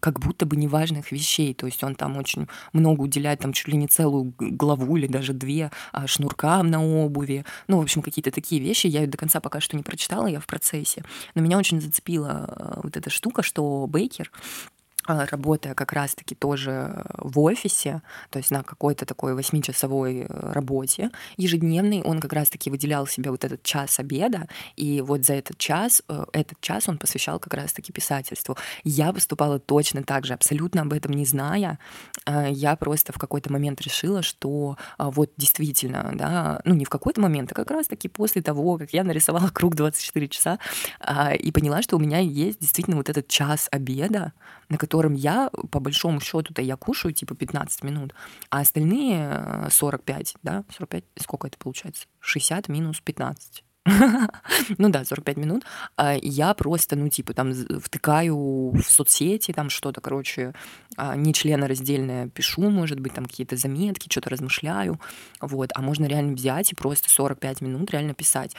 как 0.00 0.20
будто 0.20 0.46
бы 0.46 0.56
неважных 0.56 1.12
вещей. 1.12 1.54
То 1.54 1.66
есть 1.66 1.82
он 1.84 1.94
там 1.94 2.16
очень 2.16 2.48
много 2.72 3.02
уделяет, 3.02 3.40
там 3.40 3.52
чуть 3.52 3.68
ли 3.68 3.76
не 3.76 3.86
целую 3.86 4.34
главу 4.38 4.96
или 4.96 5.06
даже 5.06 5.32
две 5.32 5.70
а, 5.92 6.06
шнуркам 6.06 6.68
на 6.68 6.84
обуви. 6.84 7.44
Ну, 7.68 7.78
в 7.78 7.82
общем, 7.82 8.02
какие-то 8.02 8.30
такие 8.30 8.60
вещи. 8.60 8.86
Я 8.86 9.02
ее 9.02 9.06
до 9.06 9.18
конца 9.18 9.40
пока 9.40 9.60
что 9.60 9.76
не 9.76 9.82
прочитала, 9.82 10.26
я 10.26 10.40
в 10.40 10.46
процессе. 10.46 11.04
Но 11.34 11.42
меня 11.42 11.58
очень 11.58 11.80
зацепила 11.80 12.30
а, 12.30 12.80
вот 12.82 12.96
эта 12.96 13.10
штука, 13.10 13.42
что 13.42 13.86
Бейкер 13.86 14.30
работая 15.06 15.74
как 15.74 15.92
раз-таки 15.92 16.34
тоже 16.34 17.04
в 17.18 17.40
офисе, 17.40 18.02
то 18.30 18.38
есть 18.38 18.50
на 18.50 18.62
какой-то 18.62 19.06
такой 19.06 19.34
восьмичасовой 19.34 20.26
э, 20.28 20.52
работе 20.52 21.10
ежедневный, 21.36 22.02
он 22.02 22.20
как 22.20 22.32
раз-таки 22.32 22.70
выделял 22.70 23.06
себе 23.06 23.30
вот 23.30 23.44
этот 23.44 23.62
час 23.62 23.98
обеда, 23.98 24.48
и 24.76 25.00
вот 25.00 25.24
за 25.24 25.34
этот 25.34 25.58
час, 25.58 26.02
э, 26.08 26.24
этот 26.32 26.60
час 26.60 26.88
он 26.88 26.98
посвящал 26.98 27.38
как 27.38 27.54
раз-таки 27.54 27.92
писательству. 27.92 28.56
Я 28.84 29.12
поступала 29.12 29.58
точно 29.58 30.02
так 30.02 30.26
же, 30.26 30.34
абсолютно 30.34 30.82
об 30.82 30.92
этом 30.92 31.12
не 31.12 31.24
зная. 31.24 31.78
А, 32.24 32.48
я 32.48 32.76
просто 32.76 33.12
в 33.12 33.18
какой-то 33.18 33.52
момент 33.52 33.80
решила, 33.80 34.22
что 34.22 34.76
а, 34.98 35.10
вот 35.10 35.30
действительно, 35.36 36.12
да, 36.14 36.60
ну 36.64 36.74
не 36.74 36.84
в 36.84 36.90
какой-то 36.90 37.20
момент, 37.20 37.52
а 37.52 37.54
как 37.54 37.70
раз-таки 37.70 38.08
после 38.08 38.42
того, 38.42 38.78
как 38.78 38.92
я 38.92 39.04
нарисовала 39.04 39.48
круг 39.48 39.74
24 39.74 40.28
часа, 40.28 40.58
и 41.38 41.52
поняла, 41.52 41.82
что 41.82 41.96
у 41.96 41.98
меня 41.98 42.18
есть 42.18 42.60
действительно 42.60 42.96
вот 42.96 43.08
этот 43.08 43.28
час 43.28 43.68
обеда, 43.70 44.32
на 44.70 44.78
котором 44.90 45.14
я, 45.14 45.50
по 45.70 45.78
большому 45.78 46.20
счету-то, 46.20 46.60
я 46.62 46.76
кушаю 46.76 47.14
типа 47.14 47.36
15 47.36 47.84
минут, 47.84 48.12
а 48.50 48.58
остальные 48.58 49.68
45, 49.70 50.32
э, 50.34 50.38
да, 50.42 50.64
45, 50.76 51.04
сколько 51.20 51.46
это 51.46 51.56
получается? 51.58 52.06
60 52.18 52.68
минус 52.68 53.00
15 53.00 53.64
ну 54.78 54.88
да, 54.88 55.04
45 55.04 55.36
минут, 55.36 55.62
а 55.96 56.16
я 56.20 56.52
просто, 56.54 56.96
ну, 56.96 57.08
типа, 57.08 57.32
там, 57.32 57.52
втыкаю 57.54 58.36
в 58.36 58.82
соцсети, 58.82 59.52
там 59.52 59.70
что-то, 59.70 60.00
короче, 60.02 60.52
а, 60.96 61.16
не 61.16 61.32
членораздельное 61.32 62.28
пишу, 62.28 62.68
может 62.68 63.00
быть, 63.00 63.14
там 63.14 63.24
какие-то 63.24 63.56
заметки, 63.56 64.10
что-то 64.10 64.28
размышляю, 64.28 65.00
вот, 65.40 65.70
а 65.74 65.80
можно 65.80 66.04
реально 66.06 66.34
взять 66.34 66.72
и 66.72 66.74
просто 66.74 67.08
45 67.08 67.62
минут 67.62 67.90
реально 67.90 68.12
писать. 68.12 68.54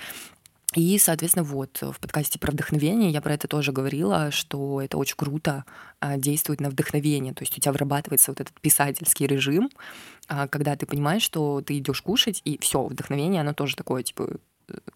И, 0.76 0.98
соответственно, 0.98 1.44
вот 1.44 1.82
в 1.82 2.00
подкасте 2.00 2.40
про 2.40 2.52
вдохновение 2.52 3.10
я 3.10 3.22
про 3.22 3.34
это 3.34 3.48
тоже 3.50 3.74
говорила, 3.74 4.32
что 4.32 4.82
это 4.82 4.98
очень 4.98 5.18
круто 5.18 5.66
а, 6.00 6.18
действует 6.18 6.62
на 6.62 6.70
вдохновение. 6.70 7.34
То 7.34 7.44
есть 7.44 7.58
у 7.58 7.62
тебя 7.62 7.74
вырабатывается 7.74 8.32
вот 8.32 8.40
этот 8.40 8.60
писательский 8.62 9.28
режим, 9.28 9.70
а, 10.30 10.48
когда 10.48 10.78
ты 10.78 10.86
понимаешь, 10.86 11.24
что 11.24 11.62
ты 11.62 11.78
идешь 11.78 12.02
кушать, 12.02 12.42
и 12.46 12.58
все, 12.58 12.86
вдохновение, 12.86 13.42
оно 13.42 13.54
тоже 13.54 13.76
такое, 13.76 14.04
типа, 14.04 14.30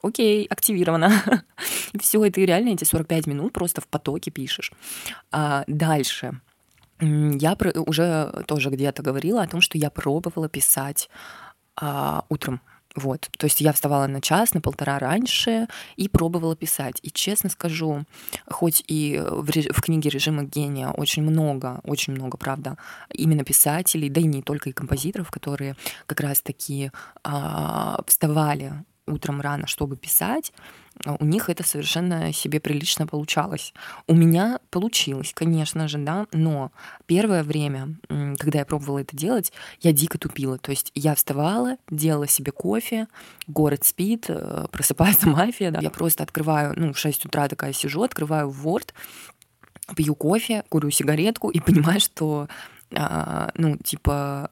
окей, 0.01 0.45
активировано. 0.45 1.11
все, 1.99 2.23
и 2.23 2.29
ты 2.29 2.45
реально 2.45 2.69
эти 2.69 2.85
45 2.85 3.27
минут 3.27 3.51
просто 3.51 3.81
в 3.81 3.87
потоке 3.89 4.31
пишешь. 4.31 4.71
А 5.31 5.65
дальше. 5.67 6.39
Я 7.01 7.57
уже 7.85 8.45
тоже 8.47 8.69
где-то 8.69 9.03
говорила 9.03 9.41
о 9.41 9.47
том, 9.47 9.59
что 9.59 9.77
я 9.77 9.89
пробовала 9.89 10.47
писать 10.47 11.09
утром 12.29 12.61
вот, 12.95 13.29
то 13.37 13.45
есть 13.45 13.61
я 13.61 13.73
вставала 13.73 14.07
на 14.07 14.21
час, 14.21 14.53
на 14.53 14.61
полтора 14.61 14.99
раньше 14.99 15.67
и 15.97 16.07
пробовала 16.07 16.55
писать. 16.55 16.99
И 17.01 17.11
честно 17.11 17.49
скажу, 17.49 18.05
хоть 18.47 18.83
и 18.87 19.21
в, 19.21 19.49
реж... 19.49 19.65
в 19.71 19.81
книге 19.81 20.09
«Режима 20.09 20.43
гения» 20.43 20.89
очень 20.89 21.23
много, 21.23 21.81
очень 21.83 22.13
много, 22.13 22.37
правда, 22.37 22.77
именно 23.09 23.43
писателей, 23.43 24.09
да 24.09 24.21
и 24.21 24.25
не 24.25 24.41
только 24.41 24.69
и 24.69 24.73
композиторов, 24.73 25.29
которые 25.29 25.75
как 26.05 26.21
раз-таки 26.21 26.91
а, 27.23 28.01
вставали 28.07 28.73
утром 29.07 29.41
рано, 29.41 29.67
чтобы 29.67 29.97
писать, 29.97 30.51
у 31.05 31.25
них 31.25 31.49
это 31.49 31.63
совершенно 31.63 32.31
себе 32.31 32.59
прилично 32.59 33.05
получалось. 33.05 33.73
У 34.07 34.15
меня 34.15 34.59
получилось, 34.69 35.33
конечно 35.33 35.87
же, 35.87 35.97
да, 35.97 36.27
но 36.31 36.71
первое 37.05 37.43
время, 37.43 37.95
когда 38.07 38.59
я 38.59 38.65
пробовала 38.65 38.99
это 38.99 39.15
делать, 39.15 39.51
я 39.81 39.91
дико 39.91 40.17
тупила. 40.17 40.57
То 40.57 40.71
есть 40.71 40.91
я 40.95 41.13
вставала, 41.15 41.77
делала 41.89 42.27
себе 42.27 42.51
кофе, 42.51 43.07
город 43.47 43.83
спит, 43.83 44.25
э, 44.29 44.67
просыпается 44.71 45.27
мафия, 45.27 45.71
да. 45.71 45.79
Я 45.81 45.89
просто 45.89 46.23
открываю, 46.23 46.73
ну, 46.77 46.93
в 46.93 46.97
6 46.97 47.25
утра 47.25 47.47
такая 47.47 47.73
сижу, 47.73 48.03
открываю 48.03 48.49
Word, 48.49 48.91
пью 49.95 50.15
кофе, 50.15 50.63
курю 50.69 50.89
сигаретку 50.89 51.49
и 51.49 51.59
понимаю, 51.65 51.99
что, 51.99 52.47
а, 52.91 53.51
ну, 53.55 53.77
типа, 53.77 54.49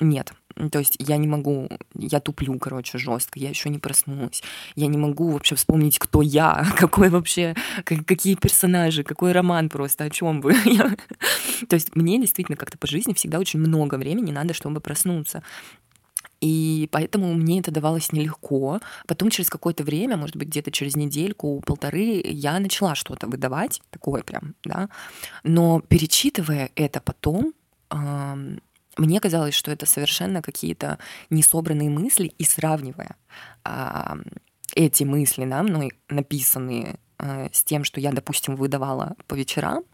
нет, 0.00 0.32
то 0.70 0.78
есть 0.78 0.96
я 0.98 1.16
не 1.16 1.26
могу, 1.26 1.68
я 1.94 2.20
туплю, 2.20 2.58
короче, 2.58 2.98
жестко, 2.98 3.38
я 3.38 3.48
еще 3.48 3.70
не 3.70 3.78
проснулась. 3.78 4.42
Я 4.76 4.86
не 4.86 4.98
могу 4.98 5.30
вообще 5.30 5.54
вспомнить, 5.54 5.98
кто 5.98 6.22
я, 6.22 6.66
какой 6.76 7.08
вообще, 7.08 7.54
какие 7.84 8.34
персонажи, 8.34 9.02
какой 9.02 9.32
роман 9.32 9.68
просто, 9.68 10.04
о 10.04 10.10
чем 10.10 10.40
бы. 10.40 10.54
То 11.68 11.74
есть 11.74 11.94
мне 11.94 12.20
действительно 12.20 12.56
как-то 12.56 12.78
по 12.78 12.86
жизни 12.86 13.14
всегда 13.14 13.38
очень 13.38 13.60
много 13.60 13.96
времени 13.96 14.30
надо, 14.32 14.54
чтобы 14.54 14.80
проснуться. 14.80 15.42
И 16.40 16.88
поэтому 16.90 17.32
мне 17.34 17.60
это 17.60 17.70
давалось 17.70 18.10
нелегко. 18.12 18.80
Потом 19.06 19.30
через 19.30 19.48
какое-то 19.48 19.84
время, 19.84 20.16
может 20.16 20.36
быть, 20.36 20.48
где-то 20.48 20.72
через 20.72 20.96
недельку, 20.96 21.62
полторы, 21.64 22.20
я 22.24 22.58
начала 22.58 22.96
что-то 22.96 23.28
выдавать, 23.28 23.80
такое 23.90 24.22
прям, 24.24 24.56
да. 24.64 24.88
Но 25.44 25.80
перечитывая 25.80 26.70
это 26.74 27.00
потом, 27.00 27.54
мне 28.96 29.20
казалось, 29.20 29.54
что 29.54 29.70
это 29.70 29.86
совершенно 29.86 30.42
какие-то 30.42 30.98
несобранные 31.30 31.88
мысли, 31.88 32.32
и 32.38 32.44
сравнивая 32.44 33.16
а, 33.64 34.18
эти 34.74 35.04
мысли, 35.04 35.44
да, 35.44 35.62
мной 35.62 35.92
написанные 36.08 36.96
а, 37.18 37.48
с 37.52 37.64
тем, 37.64 37.84
что 37.84 38.00
я, 38.00 38.12
допустим, 38.12 38.56
выдавала 38.56 39.16
по 39.26 39.34
вечерам, 39.34 39.84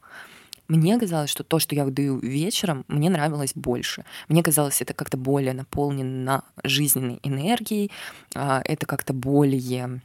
мне 0.69 0.99
казалось, 0.99 1.31
что 1.31 1.45
то, 1.45 1.59
что 1.59 1.75
я 1.75 1.85
выдаю 1.85 2.19
вечером, 2.19 2.85
мне 2.89 3.09
нравилось 3.09 3.53
больше. 3.55 4.05
Мне 4.29 4.43
казалось, 4.43 4.83
это 4.83 4.93
как-то 4.93 5.17
более 5.17 5.55
наполнено 5.55 6.45
жизненной 6.63 7.21
энергией, 7.23 7.91
а, 8.35 8.61
это 8.65 8.85
как-то 8.87 9.15
более 9.15 10.03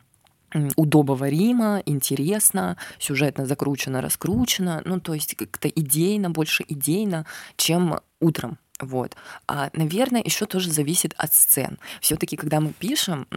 удобоваримо, 0.76 1.82
интересно, 1.86 2.78
сюжетно 3.00 3.46
закручено, 3.46 4.02
раскручено, 4.02 4.82
ну, 4.86 5.00
то 5.00 5.14
есть 5.14 5.36
как-то 5.36 5.68
идейно, 5.68 6.30
больше 6.30 6.64
идейно, 6.68 7.26
чем 7.58 8.00
утром. 8.22 8.60
Вот. 8.84 9.16
А, 9.48 9.70
наверное, 9.74 10.22
еще 10.24 10.46
тоже 10.46 10.72
зависит 10.72 11.14
от 11.18 11.34
сцен. 11.34 11.80
Все-таки, 12.02 12.36
когда 12.36 12.60
мы 12.60 12.74
пишем, 12.74 13.28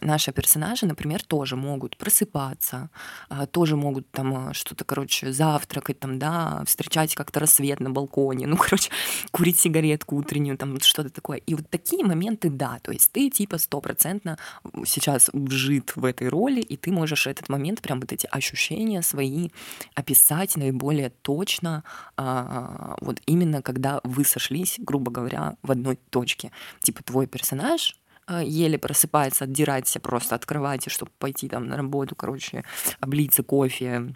наши 0.00 0.32
персонажи, 0.32 0.86
например, 0.86 1.22
тоже 1.22 1.56
могут 1.56 1.96
просыпаться, 1.96 2.90
а, 3.28 3.46
тоже 3.46 3.76
могут 3.76 4.10
там 4.10 4.34
а, 4.34 4.54
что-то, 4.54 4.84
короче, 4.84 5.32
завтракать, 5.32 6.00
там, 6.00 6.18
да, 6.18 6.62
встречать 6.66 7.14
как-то 7.14 7.40
рассвет 7.40 7.80
на 7.80 7.90
балконе, 7.90 8.46
ну, 8.46 8.56
короче, 8.60 8.90
курить 9.30 9.58
сигаретку 9.58 10.16
утреннюю, 10.16 10.58
там, 10.58 10.80
что-то 10.80 11.10
такое. 11.10 11.38
И 11.38 11.54
вот 11.54 11.68
такие 11.70 12.04
моменты, 12.04 12.50
да, 12.50 12.78
то 12.82 12.92
есть 12.92 13.12
ты 13.12 13.30
типа 13.30 13.58
стопроцентно 13.58 14.38
сейчас 14.84 15.30
вжит 15.32 15.94
в 15.96 16.04
этой 16.04 16.28
роли, 16.28 16.60
и 16.60 16.76
ты 16.76 16.90
можешь 16.90 17.26
этот 17.26 17.48
момент, 17.48 17.80
прям 17.80 18.00
вот 18.00 18.12
эти 18.12 18.26
ощущения 18.26 19.02
свои 19.02 19.50
описать 19.94 20.56
наиболее 20.56 21.10
точно, 21.22 21.84
вот 22.16 23.20
именно 23.26 23.62
когда 23.62 24.00
вы 24.04 24.24
сошлись, 24.24 24.76
грубо 24.78 24.95
говоря, 25.04 25.56
в 25.62 25.70
одной 25.70 25.98
точке. 26.10 26.50
Типа 26.80 27.02
твой 27.02 27.26
персонаж 27.26 27.96
а, 28.26 28.42
еле 28.42 28.78
просыпается, 28.78 29.44
отдирается 29.44 30.00
просто 30.00 30.34
от 30.34 30.44
кровати, 30.44 30.88
чтобы 30.88 31.12
пойти 31.18 31.48
там 31.48 31.68
на 31.68 31.76
работу, 31.76 32.16
короче, 32.16 32.64
облиться 33.00 33.42
кофе, 33.42 34.14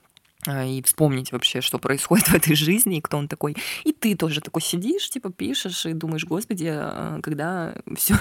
и 0.49 0.83
вспомнить 0.83 1.33
вообще, 1.33 1.61
что 1.61 1.79
происходит 1.79 2.29
в 2.29 2.35
этой 2.35 2.55
жизни, 2.55 2.99
и 2.99 3.01
кто 3.01 3.19
он 3.19 3.29
такой. 3.29 3.57
И 3.85 3.93
ты 3.93 4.15
тоже 4.17 4.41
такой 4.41 4.63
сидишь, 4.63 5.11
типа 5.11 5.31
пишешь 5.31 5.87
и 5.87 5.93
думаешь, 5.93 6.25
господи, 6.25 6.71
а, 6.71 7.21
когда 7.23 7.75
все, 7.97 8.15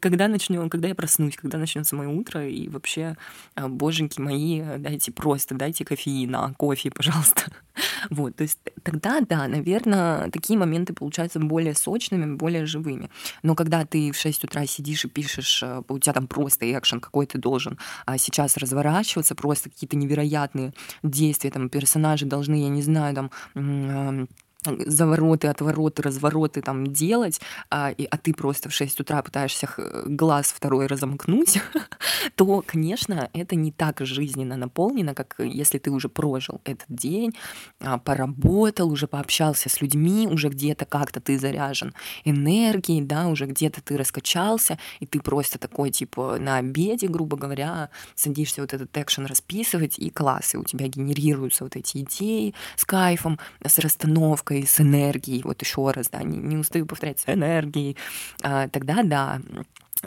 когда 0.00 0.28
начнем, 0.28 0.68
когда 0.68 0.88
я 0.88 0.94
проснусь, 0.94 1.36
когда 1.36 1.58
начнется 1.58 1.94
мое 1.96 2.08
утро, 2.08 2.46
и 2.46 2.68
вообще, 2.68 3.16
боженьки 3.56 4.20
мои, 4.20 4.62
дайте 4.78 5.12
просто, 5.12 5.54
дайте 5.54 5.84
кофеина, 5.84 6.54
кофе, 6.56 6.90
пожалуйста. 6.90 7.44
Вот, 8.10 8.36
то 8.36 8.42
есть 8.42 8.58
тогда, 8.82 9.20
да, 9.20 9.48
наверное, 9.48 10.30
такие 10.30 10.58
моменты 10.58 10.92
получаются 10.92 11.38
более 11.38 11.74
сочными, 11.74 12.34
более 12.34 12.66
живыми. 12.66 13.10
Но 13.42 13.54
когда 13.54 13.84
ты 13.84 14.12
в 14.12 14.16
6 14.16 14.44
утра 14.44 14.66
сидишь 14.66 15.04
и 15.04 15.08
пишешь, 15.08 15.62
э, 15.62 15.82
у 15.88 15.98
тебя 15.98 16.12
там 16.12 16.26
просто 16.26 16.70
экшен 16.70 17.00
какой 17.00 17.26
ты 17.26 17.38
должен 17.38 17.78
а 18.04 18.18
сейчас 18.18 18.56
разворачиваться, 18.56 19.34
просто 19.34 19.70
какие-то 19.70 19.96
невероятные 19.96 20.72
действия, 21.02 21.50
там 21.52 21.68
персонажи 21.68 22.26
должны, 22.26 22.54
я 22.54 22.68
не 22.68 22.82
знаю, 22.82 23.14
там 23.14 24.28
завороты, 24.64 25.48
отвороты, 25.48 26.02
развороты 26.02 26.62
там 26.62 26.86
делать, 26.86 27.40
а, 27.70 27.90
и, 27.90 28.04
а 28.04 28.16
ты 28.16 28.32
просто 28.32 28.68
в 28.68 28.72
6 28.72 29.00
утра 29.00 29.22
пытаешься 29.22 29.68
глаз 30.06 30.52
второй 30.52 30.86
разомкнуть, 30.86 31.60
то, 32.36 32.62
конечно, 32.66 33.28
это 33.32 33.56
не 33.56 33.72
так 33.72 34.00
жизненно 34.00 34.56
наполнено, 34.56 35.14
как 35.14 35.36
если 35.38 35.78
ты 35.78 35.90
уже 35.90 36.08
прожил 36.08 36.60
этот 36.64 36.86
день, 36.88 37.34
а, 37.80 37.98
поработал, 37.98 38.90
уже 38.90 39.06
пообщался 39.06 39.68
с 39.68 39.80
людьми, 39.80 40.28
уже 40.30 40.48
где-то 40.48 40.84
как-то 40.84 41.20
ты 41.20 41.38
заряжен 41.38 41.94
энергией, 42.24 43.00
да, 43.02 43.28
уже 43.28 43.46
где-то 43.46 43.82
ты 43.82 43.96
раскачался, 43.96 44.78
и 45.00 45.06
ты 45.06 45.20
просто 45.20 45.58
такой, 45.58 45.90
типа, 45.90 46.38
на 46.38 46.58
обеде, 46.58 47.08
грубо 47.08 47.36
говоря, 47.36 47.90
садишься 48.14 48.60
вот 48.60 48.72
этот 48.72 48.96
экшен 48.96 49.26
расписывать, 49.26 49.98
и 49.98 50.10
класс, 50.10 50.54
и 50.54 50.58
у 50.58 50.64
тебя 50.64 50.86
генерируются 50.86 51.64
вот 51.64 51.76
эти 51.76 51.98
идеи 51.98 52.54
с 52.76 52.84
кайфом, 52.84 53.38
с 53.64 53.78
расстановкой, 53.78 54.51
четкой, 54.52 54.66
с 54.66 54.80
энергией, 54.80 55.42
вот 55.44 55.60
еще 55.62 55.90
раз, 55.90 56.08
да, 56.08 56.22
не, 56.22 56.38
не 56.38 56.56
устаю 56.56 56.86
повторять, 56.86 57.20
с 57.20 57.28
энергией, 57.28 57.96
а, 58.42 58.68
тогда 58.68 59.02
да, 59.02 59.40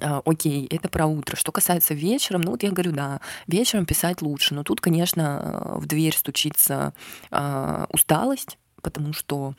а, 0.02 0.22
окей, 0.26 0.68
это 0.68 0.90
про 0.90 1.06
утро. 1.06 1.36
Что 1.36 1.52
касается 1.52 1.94
вечером, 1.94 2.42
ну 2.42 2.52
вот 2.52 2.64
я 2.64 2.72
говорю, 2.72 2.92
да, 2.92 3.22
вечером 3.48 3.86
писать 3.86 4.22
лучше, 4.22 4.54
но 4.54 4.64
тут, 4.64 4.82
конечно, 4.82 5.74
в 5.76 5.86
дверь 5.86 6.16
стучится 6.16 6.94
э, 7.32 7.86
усталость, 7.90 8.58
потому 8.82 9.14
что, 9.14 9.56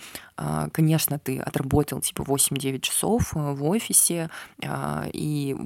конечно, 0.71 1.19
ты 1.19 1.41
отработал 1.41 2.01
типа 2.01 2.23
8-9 2.23 2.81
часов 2.81 3.35
э, 3.35 3.53
в 3.55 3.65
офисе, 3.65 4.31
и 5.13 5.57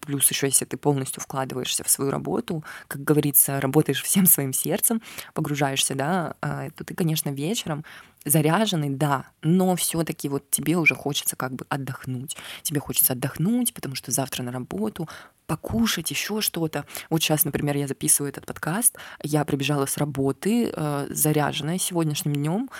плюс 0.00 0.30
еще, 0.30 0.46
если 0.46 0.64
ты 0.64 0.76
полностью 0.76 1.20
вкладываешься 1.20 1.82
в 1.82 1.90
свою 1.90 2.12
работу, 2.12 2.62
как 2.86 3.02
говорится, 3.02 3.60
работаешь 3.60 4.02
всем 4.02 4.26
своим 4.26 4.52
сердцем, 4.52 5.02
погружаешься, 5.34 5.96
да, 5.96 6.34
то 6.40 6.84
ты, 6.84 6.94
конечно, 6.94 7.30
вечером 7.30 7.84
заряженный, 8.24 8.90
да, 8.90 9.26
но 9.42 9.76
все-таки 9.76 10.28
вот 10.28 10.50
тебе 10.50 10.76
уже 10.76 10.94
хочется 10.94 11.36
как 11.36 11.52
бы 11.52 11.64
отдохнуть. 11.68 12.36
Тебе 12.62 12.80
хочется 12.80 13.14
отдохнуть, 13.14 13.72
потому 13.74 13.94
что 13.94 14.10
завтра 14.10 14.42
на 14.42 14.52
работу, 14.52 15.08
покушать, 15.46 16.10
еще 16.10 16.40
что-то. 16.40 16.84
Вот 17.08 17.22
сейчас, 17.22 17.44
например, 17.44 17.76
я 17.76 17.88
записываю 17.88 18.30
этот 18.30 18.46
подкаст, 18.46 18.96
я 19.22 19.44
прибежала 19.44 19.86
с 19.86 19.96
работы, 19.96 20.72
э, 20.72 21.06
заряженная 21.10 21.78
сегодняшним 21.78 22.34
днем, 22.34 22.70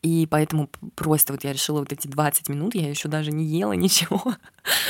и 0.00 0.28
поэтому 0.30 0.70
просто 0.94 1.32
вот 1.32 1.42
я 1.42 1.52
решила 1.52 1.80
вот 1.80 1.92
эти 1.92 2.06
20 2.06 2.48
минут, 2.48 2.76
я 2.76 2.88
еще 2.88 3.08
даже 3.08 3.32
не 3.32 3.44
ела 3.44 3.72
ничего. 3.74 4.34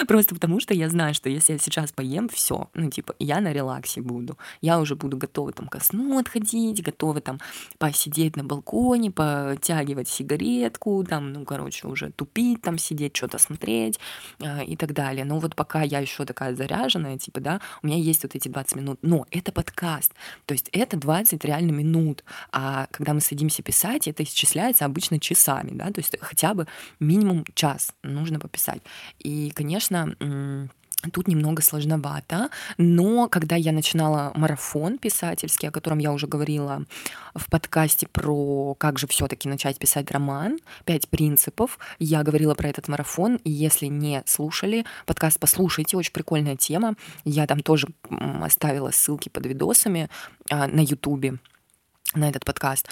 просто 0.06 0.34
потому 0.34 0.60
что 0.60 0.74
я 0.74 0.90
знаю, 0.90 1.14
что 1.14 1.30
если 1.30 1.54
я 1.54 1.58
сейчас 1.58 1.92
поем, 1.92 2.28
все, 2.28 2.68
ну 2.74 2.90
типа 2.90 3.14
я 3.18 3.40
на 3.40 3.52
релаксе 3.52 4.02
буду. 4.02 4.36
Я 4.60 4.78
уже 4.78 4.96
буду 4.96 5.16
готова 5.16 5.52
там 5.52 5.68
ко 5.68 5.80
сну 5.80 6.18
отходить, 6.18 6.82
готова 6.82 7.22
там 7.22 7.40
посидеть 7.78 8.36
на 8.36 8.44
балконе, 8.44 9.10
потягивать 9.10 10.08
сигаретку, 10.08 11.04
там, 11.08 11.32
ну, 11.32 11.44
короче, 11.44 11.88
уже 11.88 12.10
тупить, 12.10 12.60
там 12.60 12.76
сидеть, 12.76 13.16
что-то 13.16 13.38
смотреть 13.38 13.98
э, 14.40 14.64
и 14.64 14.76
так 14.76 14.92
далее. 14.92 15.24
Но 15.24 15.38
вот 15.38 15.56
пока 15.56 15.82
я 15.82 16.00
еще 16.00 16.26
такая 16.26 16.54
заряженная, 16.54 17.16
типа, 17.16 17.40
да, 17.40 17.60
у 17.82 17.86
меня 17.86 17.96
есть 17.96 18.24
вот 18.24 18.34
эти 18.34 18.48
20 18.48 18.76
минут. 18.76 18.98
Но 19.02 19.26
это 19.30 19.52
подкаст, 19.52 20.12
то 20.44 20.52
есть 20.52 20.68
это 20.72 20.98
20 20.98 21.42
реально 21.44 21.70
минут. 21.70 22.24
А 22.52 22.88
когда 22.90 23.14
мы 23.14 23.20
садимся 23.20 23.62
писать, 23.62 24.06
это 24.06 24.22
исчисляется 24.22 24.84
обычно 24.84 24.97
часами, 25.00 25.70
да, 25.72 25.86
то 25.86 26.00
есть 26.00 26.16
хотя 26.20 26.54
бы 26.54 26.66
минимум 27.00 27.44
час 27.54 27.92
нужно 28.02 28.38
пописать. 28.38 28.82
И, 29.18 29.50
конечно, 29.54 30.14
Тут 31.12 31.28
немного 31.28 31.62
сложновато, 31.62 32.50
но 32.76 33.28
когда 33.28 33.54
я 33.54 33.70
начинала 33.70 34.32
марафон 34.34 34.98
писательский, 34.98 35.68
о 35.68 35.70
котором 35.70 35.98
я 35.98 36.12
уже 36.12 36.26
говорила 36.26 36.86
в 37.36 37.48
подкасте 37.48 38.08
про 38.08 38.74
как 38.74 38.98
же 38.98 39.06
все-таки 39.06 39.48
начать 39.48 39.78
писать 39.78 40.10
роман, 40.10 40.58
пять 40.84 41.08
принципов, 41.08 41.78
я 42.00 42.24
говорила 42.24 42.56
про 42.56 42.68
этот 42.68 42.88
марафон, 42.88 43.36
и 43.44 43.50
если 43.50 43.86
не 43.86 44.24
слушали, 44.26 44.84
подкаст 45.06 45.38
послушайте, 45.38 45.96
очень 45.96 46.12
прикольная 46.12 46.56
тема. 46.56 46.96
Я 47.24 47.46
там 47.46 47.60
тоже 47.60 47.86
оставила 48.42 48.90
ссылки 48.90 49.28
под 49.28 49.46
видосами 49.46 50.10
а, 50.50 50.66
на 50.66 50.80
ютубе 50.80 51.38
на 52.14 52.28
этот 52.28 52.44
подкаст. 52.44 52.88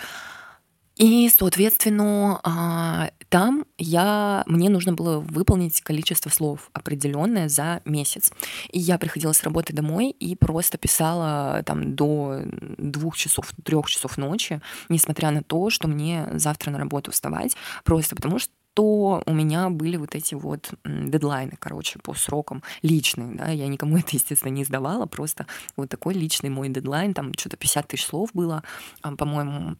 И, 0.96 1.28
соответственно, 1.28 2.40
а, 2.42 3.10
там 3.28 3.66
я, 3.76 4.44
мне 4.46 4.70
нужно 4.70 4.94
было 4.94 5.18
выполнить 5.20 5.82
количество 5.82 6.30
слов 6.30 6.70
определенное 6.72 7.48
за 7.50 7.82
месяц. 7.84 8.32
И 8.70 8.78
я 8.78 8.96
приходила 8.96 9.32
с 9.32 9.42
работы 9.42 9.74
домой 9.74 10.10
и 10.10 10.34
просто 10.36 10.78
писала 10.78 11.62
там 11.66 11.94
до 11.94 12.40
двух 12.78 13.16
часов, 13.18 13.52
трех 13.62 13.88
часов 13.88 14.16
ночи, 14.16 14.62
несмотря 14.88 15.30
на 15.30 15.42
то, 15.42 15.68
что 15.68 15.86
мне 15.86 16.28
завтра 16.32 16.70
на 16.70 16.78
работу 16.78 17.10
вставать, 17.10 17.56
просто 17.84 18.16
потому 18.16 18.38
что 18.38 18.52
то 18.72 19.22
у 19.24 19.32
меня 19.32 19.70
были 19.70 19.96
вот 19.96 20.14
эти 20.14 20.34
вот 20.34 20.70
дедлайны, 20.84 21.52
короче, 21.58 21.98
по 21.98 22.12
срокам 22.12 22.62
личные, 22.82 23.34
да, 23.34 23.48
я 23.48 23.68
никому 23.68 23.96
это, 23.96 24.08
естественно, 24.12 24.52
не 24.52 24.64
сдавала, 24.64 25.06
просто 25.06 25.46
вот 25.76 25.88
такой 25.88 26.12
личный 26.12 26.50
мой 26.50 26.68
дедлайн, 26.68 27.14
там 27.14 27.32
что-то 27.32 27.56
50 27.56 27.88
тысяч 27.88 28.04
слов 28.04 28.30
было, 28.34 28.62
а, 29.00 29.16
по-моему, 29.16 29.76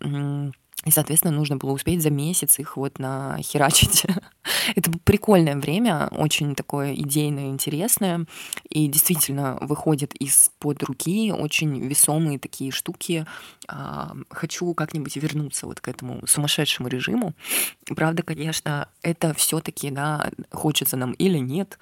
и, 0.85 0.91
соответственно, 0.91 1.35
нужно 1.35 1.57
было 1.57 1.73
успеть 1.73 2.03
за 2.03 2.11
месяц 2.11 2.59
их 2.59 2.77
вот 2.77 2.99
нахерачить. 2.99 4.05
Это 4.77 4.93
прикольное 5.05 5.57
время, 5.57 6.09
очень 6.13 6.55
такое 6.55 6.95
идейное, 6.95 7.47
интересное. 7.47 8.27
И 8.69 8.87
действительно 8.87 9.59
выходят 9.63 10.15
из-под 10.15 10.83
руки 10.83 11.33
очень 11.33 11.81
весомые 11.81 12.39
такие 12.39 12.71
штуки. 12.71 13.27
А, 13.69 14.15
хочу 14.31 14.75
как-нибудь 14.75 15.17
вернуться 15.17 15.67
вот 15.67 15.81
к 15.81 15.89
этому 15.89 16.25
сумасшедшему 16.27 16.89
режиму. 16.89 17.35
Правда, 17.97 18.23
конечно, 18.23 18.89
это 19.03 19.35
все 19.35 19.61
таки 19.61 19.91
да, 19.91 20.31
хочется 20.53 20.97
нам 20.97 21.13
или 21.13 21.39
нет, 21.39 21.79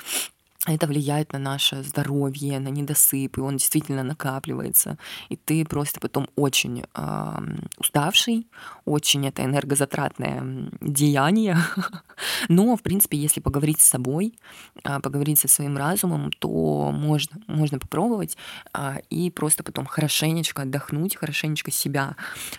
это 0.66 0.86
влияет 0.86 1.32
на 1.32 1.38
наше 1.38 1.82
здоровье, 1.82 2.58
на 2.58 2.68
недосып, 2.68 3.36
и 3.36 3.40
он 3.40 3.56
действительно 3.58 4.02
накапливается. 4.02 4.96
И 5.28 5.36
ты 5.36 5.64
просто 5.64 6.00
потом 6.00 6.28
очень 6.36 6.84
э, 6.94 7.32
уставший, 7.78 8.46
очень 8.86 9.26
это 9.26 9.44
энергозатратное 9.44 10.70
деяние. 10.80 11.58
Но, 12.48 12.76
в 12.76 12.82
принципе, 12.82 13.18
если 13.18 13.40
поговорить 13.40 13.80
с 13.80 13.86
собой, 13.86 14.38
э, 14.84 15.00
поговорить 15.00 15.38
со 15.38 15.48
своим 15.48 15.76
разумом, 15.76 16.32
то 16.32 16.90
можно, 16.92 17.40
можно 17.46 17.78
попробовать 17.78 18.38
э, 18.72 19.00
и 19.10 19.30
просто 19.30 19.64
потом 19.64 19.84
хорошенечко 19.84 20.62
отдохнуть, 20.62 21.16
хорошенечко 21.16 21.70
себя 21.70 22.16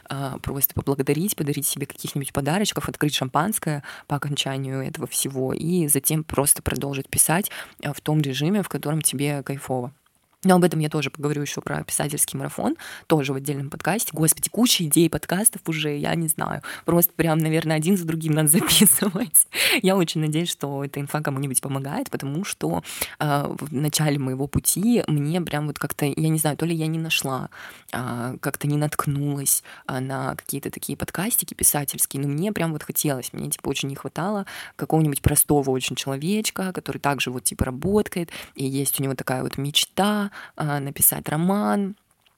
э, 0.09 0.33
просто 0.43 0.75
поблагодарить, 0.75 1.35
подарить 1.35 1.65
себе 1.65 1.87
каких-нибудь 1.87 2.33
подарочков, 2.33 2.87
открыть 2.87 3.15
шампанское 3.15 3.83
по 4.05 4.17
окончанию 4.17 4.81
этого 4.85 5.07
всего, 5.07 5.53
и 5.53 5.87
затем 5.87 6.23
просто 6.23 6.61
продолжить 6.61 7.09
писать 7.09 7.49
в 7.95 8.01
том 8.01 8.21
режиме, 8.21 8.61
в 8.61 8.69
котором 8.69 9.01
тебе 9.01 9.41
кайфово. 9.41 9.93
Но 10.45 10.55
об 10.55 10.63
этом 10.63 10.79
я 10.79 10.89
тоже 10.89 11.09
поговорю 11.09 11.41
еще 11.41 11.59
про 11.61 11.83
писательский 11.83 12.37
марафон, 12.37 12.77
тоже 13.07 13.33
в 13.33 13.35
отдельном 13.35 13.69
подкасте. 13.69 14.11
Господи, 14.13 14.49
куча 14.49 14.85
идей 14.85 15.09
подкастов 15.09 15.61
уже, 15.65 15.97
я 15.97 16.13
не 16.15 16.27
знаю. 16.27 16.61
Просто 16.85 17.11
прям, 17.13 17.39
наверное, 17.39 17.75
один 17.75 17.97
за 17.97 18.05
другим 18.05 18.33
надо 18.33 18.47
записывать. 18.47 19.47
Я 19.81 19.97
очень 19.97 20.21
надеюсь, 20.21 20.51
что 20.51 20.85
эта 20.85 21.01
инфа 21.01 21.21
кому-нибудь 21.21 21.61
помогает, 21.61 22.09
потому 22.09 22.45
что 22.45 22.83
э, 23.19 23.55
в 23.59 23.73
начале 23.73 24.19
моего 24.19 24.47
пути 24.47 25.03
мне 25.07 25.41
прям 25.41 25.67
вот 25.67 25.79
как-то, 25.79 26.05
я 26.05 26.29
не 26.29 26.37
знаю, 26.37 26.57
то 26.57 26.65
ли 26.65 26.75
я 26.75 26.87
не 26.87 26.99
нашла, 26.99 27.49
э, 27.91 28.37
как-то 28.39 28.67
не 28.67 28.77
наткнулась 28.77 29.63
э, 29.87 29.99
на 29.99 30.35
какие-то 30.35 30.69
такие 30.69 30.95
подкастики 30.95 31.55
писательские, 31.55 32.21
но 32.21 32.27
мне 32.27 32.53
прям 32.53 32.71
вот 32.71 32.83
хотелось, 32.83 33.33
мне 33.33 33.49
типа 33.49 33.69
очень 33.69 33.89
не 33.89 33.95
хватало 33.95 34.45
какого-нибудь 34.75 35.21
простого 35.21 35.71
очень 35.71 35.95
человечка, 35.95 36.71
который 36.71 36.99
также 36.99 37.31
вот 37.31 37.43
типа 37.43 37.65
работает, 37.65 38.29
и 38.53 38.65
есть 38.65 38.99
у 38.99 39.03
него 39.03 39.15
такая 39.15 39.41
вот 39.41 39.57
мечта, 39.57 40.05
а, 40.25 40.31
написать 40.57 41.27
роман, 41.29 41.95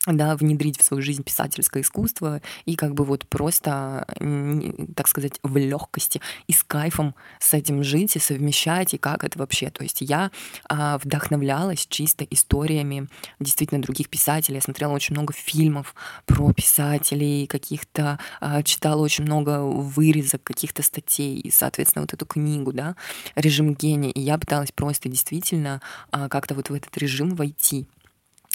да, 0.08 0.36
внедрить 0.36 0.80
в 0.80 0.84
свою 0.84 1.04
жизнь 1.04 1.24
писательское 1.24 1.84
искусство 1.84 2.42
и 2.66 2.76
как 2.76 2.94
бы 2.94 3.04
вот 3.04 3.28
просто, 3.28 4.06
так 4.96 5.08
сказать, 5.08 5.40
в 5.44 5.58
легкости 5.58 6.22
и 6.48 6.54
с 6.54 6.64
кайфом 6.64 7.16
с 7.40 7.54
этим 7.54 7.84
жить 7.84 8.16
и 8.16 8.20
совмещать, 8.20 8.94
и 8.94 8.98
как 8.98 9.24
это 9.24 9.40
вообще. 9.40 9.70
То 9.70 9.84
есть 9.84 10.02
я 10.02 10.32
а, 10.70 10.98
вдохновлялась 10.98 11.86
чисто 11.88 12.24
историями 12.26 13.08
действительно 13.40 13.82
других 13.82 14.10
писателей. 14.10 14.56
Я 14.56 14.62
смотрела 14.62 14.94
очень 14.94 15.14
много 15.14 15.34
фильмов 15.34 15.94
про 16.26 16.54
писателей, 16.54 17.48
каких-то 17.48 18.20
а, 18.40 18.64
читала 18.64 19.02
очень 19.02 19.24
много 19.24 19.62
вырезок 19.62 20.44
каких-то 20.44 20.84
статей, 20.84 21.38
и, 21.40 21.52
соответственно, 21.52 22.04
вот 22.04 22.14
эту 22.14 22.26
книгу, 22.26 22.72
да, 22.74 22.96
«Режим 23.36 23.74
гения». 23.74 24.12
И 24.12 24.22
я 24.22 24.38
пыталась 24.38 24.72
просто 24.72 25.10
действительно 25.10 25.82
а, 26.12 26.30
как-то 26.30 26.56
вот 26.56 26.70
в 26.70 26.74
этот 26.74 26.98
режим 26.98 27.36
войти. 27.36 27.88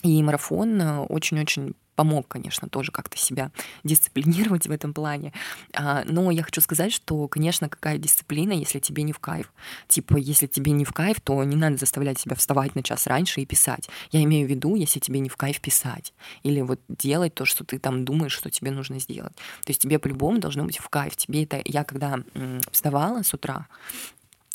И 0.02 0.22
марафон 0.22 0.80
э, 0.80 0.98
очень-очень 1.00 1.74
помог, 1.94 2.26
конечно, 2.26 2.68
тоже 2.68 2.90
как-то 2.90 3.16
себя 3.16 3.50
дисциплинировать 3.84 4.66
в 4.66 4.70
этом 4.70 4.94
плане. 4.94 5.32
А, 5.74 6.02
но 6.06 6.30
я 6.30 6.42
хочу 6.42 6.60
сказать, 6.60 6.92
что, 6.92 7.28
конечно, 7.28 7.68
какая 7.68 7.98
дисциплина, 7.98 8.52
если 8.52 8.78
тебе 8.78 9.02
не 9.02 9.12
в 9.12 9.18
кайф. 9.18 9.52
Типа, 9.88 10.16
если 10.16 10.46
тебе 10.46 10.72
не 10.72 10.84
в 10.84 10.92
кайф, 10.92 11.20
то 11.20 11.42
не 11.44 11.56
надо 11.56 11.76
заставлять 11.76 12.18
себя 12.18 12.34
вставать 12.34 12.74
на 12.74 12.82
час 12.82 13.06
раньше 13.06 13.40
и 13.40 13.46
писать. 13.46 13.88
Я 14.10 14.22
имею 14.24 14.46
в 14.46 14.50
виду, 14.50 14.74
если 14.74 15.00
тебе 15.00 15.20
не 15.20 15.28
в 15.28 15.36
кайф 15.36 15.60
писать. 15.60 16.12
Или 16.42 16.60
вот 16.60 16.80
делать 16.88 17.34
то, 17.34 17.44
что 17.44 17.64
ты 17.64 17.78
там 17.78 18.04
думаешь, 18.04 18.32
что 18.32 18.50
тебе 18.50 18.70
нужно 18.70 18.98
сделать. 18.98 19.34
То 19.34 19.70
есть 19.70 19.80
тебе 19.80 19.98
по-любому 19.98 20.38
должно 20.38 20.64
быть 20.64 20.78
в 20.78 20.88
кайф. 20.88 21.16
Тебе 21.16 21.44
это... 21.44 21.60
Я 21.64 21.84
когда 21.84 22.18
вставала 22.70 23.22
с 23.22 23.34
утра, 23.34 23.68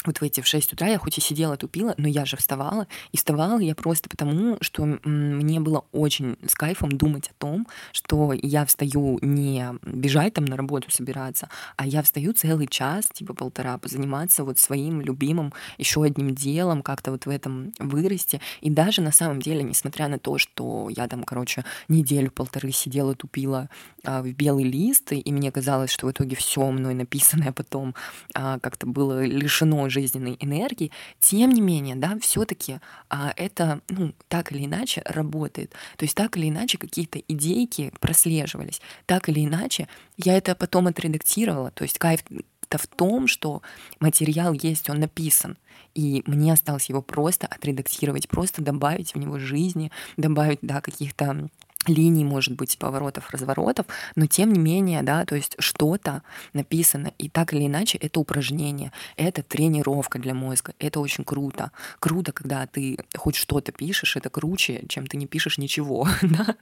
вот 0.07 0.17
в 0.17 0.23
эти 0.23 0.41
в 0.41 0.47
6 0.47 0.73
утра 0.73 0.87
я 0.87 0.97
хоть 0.97 1.17
и 1.17 1.21
сидела, 1.21 1.57
тупила, 1.57 1.93
но 1.97 2.07
я 2.07 2.25
же 2.25 2.37
вставала. 2.37 2.87
И 3.11 3.17
вставала 3.17 3.59
я 3.59 3.75
просто 3.75 4.09
потому, 4.09 4.57
что 4.61 4.85
мне 5.03 5.59
было 5.59 5.85
очень 5.91 6.37
с 6.47 6.55
кайфом 6.55 6.97
думать 6.97 7.29
о 7.29 7.33
том, 7.37 7.67
что 7.91 8.33
я 8.33 8.65
встаю 8.65 9.19
не 9.21 9.67
бежать 9.83 10.33
там 10.33 10.45
на 10.45 10.57
работу 10.57 10.89
собираться, 10.89 11.49
а 11.75 11.85
я 11.85 12.01
встаю 12.01 12.33
целый 12.33 12.67
час, 12.67 13.07
типа 13.13 13.33
полтора, 13.33 13.77
позаниматься 13.77 14.43
вот 14.43 14.57
своим 14.59 15.01
любимым 15.01 15.53
еще 15.77 16.03
одним 16.03 16.33
делом, 16.33 16.81
как-то 16.81 17.11
вот 17.11 17.25
в 17.25 17.29
этом 17.29 17.73
вырасти. 17.79 18.41
И 18.61 18.69
даже 18.69 19.01
на 19.01 19.11
самом 19.11 19.41
деле, 19.41 19.63
несмотря 19.63 20.07
на 20.07 20.17
то, 20.17 20.37
что 20.37 20.89
я 20.89 21.07
там, 21.07 21.23
короче, 21.23 21.63
неделю-полторы 21.87 22.71
сидела, 22.71 23.13
тупила 23.13 23.69
а, 24.03 24.21
в 24.21 24.31
белый 24.31 24.63
лист, 24.63 25.11
и 25.11 25.31
мне 25.31 25.51
казалось, 25.51 25.91
что 25.91 26.07
в 26.07 26.11
итоге 26.11 26.35
все 26.35 26.71
мной 26.71 26.93
написанное 26.93 27.51
потом 27.51 27.95
а, 28.33 28.59
как-то 28.59 28.87
было 28.87 29.25
лишено 29.25 29.89
жизненной 29.99 30.37
энергии, 30.39 30.91
тем 31.19 31.51
не 31.51 31.61
менее, 31.61 31.95
да, 31.95 32.17
все-таки 32.21 32.79
а, 33.09 33.33
это, 33.35 33.81
ну, 33.89 34.13
так 34.27 34.51
или 34.51 34.65
иначе 34.65 35.01
работает. 35.05 35.73
То 35.97 36.05
есть 36.05 36.15
так 36.15 36.37
или 36.37 36.49
иначе 36.49 36.77
какие-то 36.77 37.19
идейки 37.19 37.91
прослеживались. 37.99 38.81
Так 39.05 39.29
или 39.29 39.45
иначе 39.45 39.87
я 40.17 40.37
это 40.37 40.55
потом 40.55 40.87
отредактировала. 40.87 41.71
То 41.71 41.83
есть 41.83 41.97
кайф-то 41.97 42.77
в 42.77 42.87
том, 42.87 43.27
что 43.27 43.61
материал 43.99 44.53
есть, 44.53 44.89
он 44.89 44.99
написан. 44.99 45.57
И 45.95 46.23
мне 46.27 46.53
осталось 46.53 46.89
его 46.89 47.01
просто 47.01 47.47
отредактировать, 47.47 48.27
просто 48.27 48.61
добавить 48.61 49.13
в 49.13 49.17
него 49.17 49.39
жизни, 49.39 49.91
добавить, 50.15 50.59
да, 50.61 50.81
каких-то 50.81 51.49
линий, 51.87 52.25
может 52.25 52.55
быть, 52.55 52.77
поворотов, 52.77 53.29
разворотов, 53.31 53.85
но 54.15 54.25
тем 54.27 54.53
не 54.53 54.59
менее, 54.59 55.03
да, 55.03 55.25
то 55.25 55.35
есть 55.35 55.55
что-то 55.59 56.23
написано, 56.53 57.11
и 57.17 57.29
так 57.29 57.53
или 57.53 57.67
иначе 57.67 57.97
это 57.97 58.19
упражнение, 58.19 58.91
это 59.15 59.43
тренировка 59.43 60.19
для 60.19 60.33
мозга, 60.33 60.73
это 60.79 60.99
очень 60.99 61.23
круто. 61.23 61.71
Круто, 61.99 62.31
когда 62.31 62.65
ты 62.67 62.97
хоть 63.15 63.35
что-то 63.35 63.71
пишешь, 63.71 64.15
это 64.15 64.29
круче, 64.29 64.83
чем 64.87 65.07
ты 65.07 65.17
не 65.17 65.27
пишешь 65.27 65.57
ничего, 65.57 66.07
да? 66.21 66.55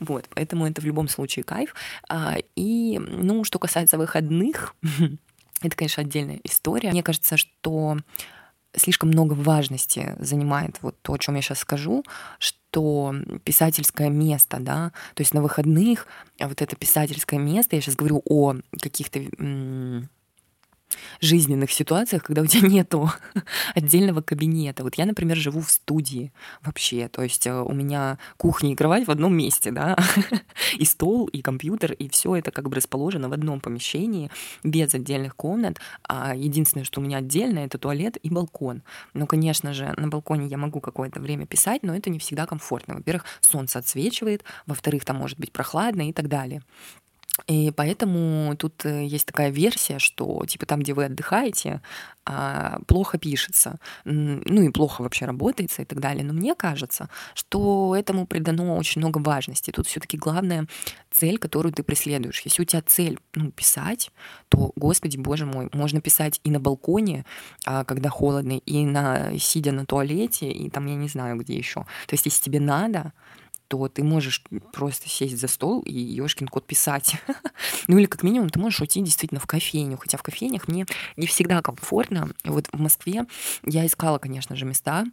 Вот, 0.00 0.26
поэтому 0.34 0.66
это 0.66 0.80
в 0.80 0.84
любом 0.84 1.08
случае 1.08 1.44
кайф. 1.44 1.74
А, 2.08 2.36
и, 2.56 2.98
ну, 2.98 3.44
что 3.44 3.58
касается 3.58 3.98
выходных, 3.98 4.74
это, 5.62 5.76
конечно, 5.76 6.02
отдельная 6.02 6.40
история. 6.44 6.90
Мне 6.90 7.02
кажется, 7.02 7.36
что 7.36 7.98
слишком 8.76 9.08
много 9.08 9.34
важности 9.34 10.14
занимает 10.18 10.78
вот 10.82 11.00
то, 11.02 11.14
о 11.14 11.18
чем 11.18 11.34
я 11.34 11.42
сейчас 11.42 11.60
скажу, 11.60 12.04
что 12.38 12.57
писательское 13.44 14.10
место, 14.10 14.58
да, 14.60 14.92
то 15.14 15.20
есть 15.22 15.34
на 15.34 15.42
выходных 15.42 16.06
вот 16.48 16.62
это 16.62 16.76
писательское 16.76 17.40
место, 17.40 17.76
я 17.76 17.82
сейчас 17.82 17.96
говорю 17.96 18.22
о 18.24 18.56
каких-то 18.80 19.20
жизненных 21.20 21.70
ситуациях, 21.70 22.22
когда 22.22 22.42
у 22.42 22.46
тебя 22.46 22.68
нету 22.68 23.10
отдельного 23.74 24.22
кабинета. 24.22 24.82
Вот 24.82 24.94
я, 24.96 25.06
например, 25.06 25.36
живу 25.36 25.60
в 25.60 25.70
студии 25.70 26.32
вообще, 26.62 27.08
то 27.08 27.22
есть 27.22 27.46
э, 27.46 27.52
у 27.52 27.72
меня 27.72 28.18
кухня 28.36 28.72
и 28.72 28.74
кровать 28.74 29.06
в 29.06 29.10
одном 29.10 29.36
месте, 29.36 29.70
да, 29.70 29.96
и 30.78 30.84
стол, 30.84 31.26
и 31.26 31.42
компьютер, 31.42 31.92
и 31.92 32.08
все 32.08 32.36
это 32.36 32.50
как 32.50 32.68
бы 32.68 32.76
расположено 32.76 33.28
в 33.28 33.32
одном 33.32 33.60
помещении, 33.60 34.30
без 34.62 34.94
отдельных 34.94 35.36
комнат. 35.36 35.78
А 36.08 36.34
единственное, 36.34 36.84
что 36.84 37.00
у 37.00 37.04
меня 37.04 37.18
отдельно, 37.18 37.60
это 37.60 37.78
туалет 37.78 38.16
и 38.22 38.30
балкон. 38.30 38.82
Ну, 39.14 39.26
конечно 39.26 39.72
же, 39.72 39.94
на 39.96 40.08
балконе 40.08 40.46
я 40.46 40.58
могу 40.58 40.80
какое-то 40.80 41.20
время 41.20 41.46
писать, 41.46 41.82
но 41.82 41.94
это 41.94 42.10
не 42.10 42.18
всегда 42.18 42.46
комфортно. 42.46 42.94
Во-первых, 42.94 43.24
солнце 43.40 43.78
отсвечивает, 43.78 44.44
во-вторых, 44.66 45.04
там 45.04 45.16
может 45.16 45.38
быть 45.38 45.52
прохладно 45.52 46.08
и 46.08 46.12
так 46.12 46.28
далее. 46.28 46.62
И 47.46 47.70
поэтому 47.70 48.56
тут 48.56 48.84
э, 48.84 49.06
есть 49.06 49.26
такая 49.26 49.50
версия, 49.50 49.98
что 49.98 50.44
типа 50.46 50.66
там, 50.66 50.80
где 50.80 50.92
вы 50.92 51.04
отдыхаете, 51.04 51.80
а, 52.30 52.80
плохо 52.86 53.16
пишется, 53.16 53.78
ну 54.04 54.60
и 54.60 54.68
плохо 54.68 55.00
вообще 55.00 55.24
работается 55.24 55.80
и 55.80 55.84
так 55.86 55.98
далее. 56.00 56.24
Но 56.24 56.34
мне 56.34 56.54
кажется, 56.54 57.08
что 57.34 57.96
этому 57.96 58.26
придано 58.26 58.76
очень 58.76 59.00
много 59.00 59.18
важности. 59.18 59.70
Тут 59.70 59.86
все-таки 59.86 60.18
главная 60.18 60.66
цель, 61.10 61.38
которую 61.38 61.72
ты 61.72 61.82
преследуешь. 61.82 62.42
Если 62.44 62.60
у 62.60 62.66
тебя 62.66 62.82
цель 62.82 63.18
ну, 63.34 63.50
писать, 63.50 64.10
то, 64.50 64.72
господи, 64.76 65.16
боже 65.16 65.46
мой, 65.46 65.70
можно 65.72 66.02
писать 66.02 66.40
и 66.44 66.50
на 66.50 66.60
балконе, 66.60 67.24
а, 67.64 67.84
когда 67.84 68.10
холодно, 68.10 68.58
и 68.58 68.84
на 68.84 69.38
сидя 69.38 69.72
на 69.72 69.86
туалете, 69.86 70.50
и 70.50 70.68
там 70.68 70.84
я 70.86 70.96
не 70.96 71.08
знаю 71.08 71.38
где 71.38 71.56
еще. 71.56 71.86
То 72.06 72.12
есть, 72.12 72.26
если 72.26 72.42
тебе 72.42 72.60
надо, 72.60 73.12
то 73.68 73.88
ты 73.88 74.02
можешь 74.02 74.42
просто 74.72 75.08
сесть 75.08 75.38
за 75.38 75.46
стол 75.46 75.82
и 75.82 75.92
ёшкин 75.92 76.48
код 76.48 76.66
писать. 76.66 77.16
ну 77.86 77.98
или 77.98 78.06
как 78.06 78.22
минимум 78.22 78.48
ты 78.48 78.58
можешь 78.58 78.80
уйти 78.80 79.00
действительно 79.00 79.40
в 79.40 79.46
кофейню. 79.46 79.98
Хотя 79.98 80.16
в 80.16 80.22
кофейнях 80.22 80.68
мне 80.68 80.86
не 81.16 81.26
всегда 81.26 81.62
комфортно. 81.62 82.30
Вот 82.44 82.68
в 82.72 82.80
Москве 82.80 83.26
я 83.64 83.86
искала, 83.86 84.18
конечно 84.18 84.56
же, 84.56 84.64
места, 84.64 85.04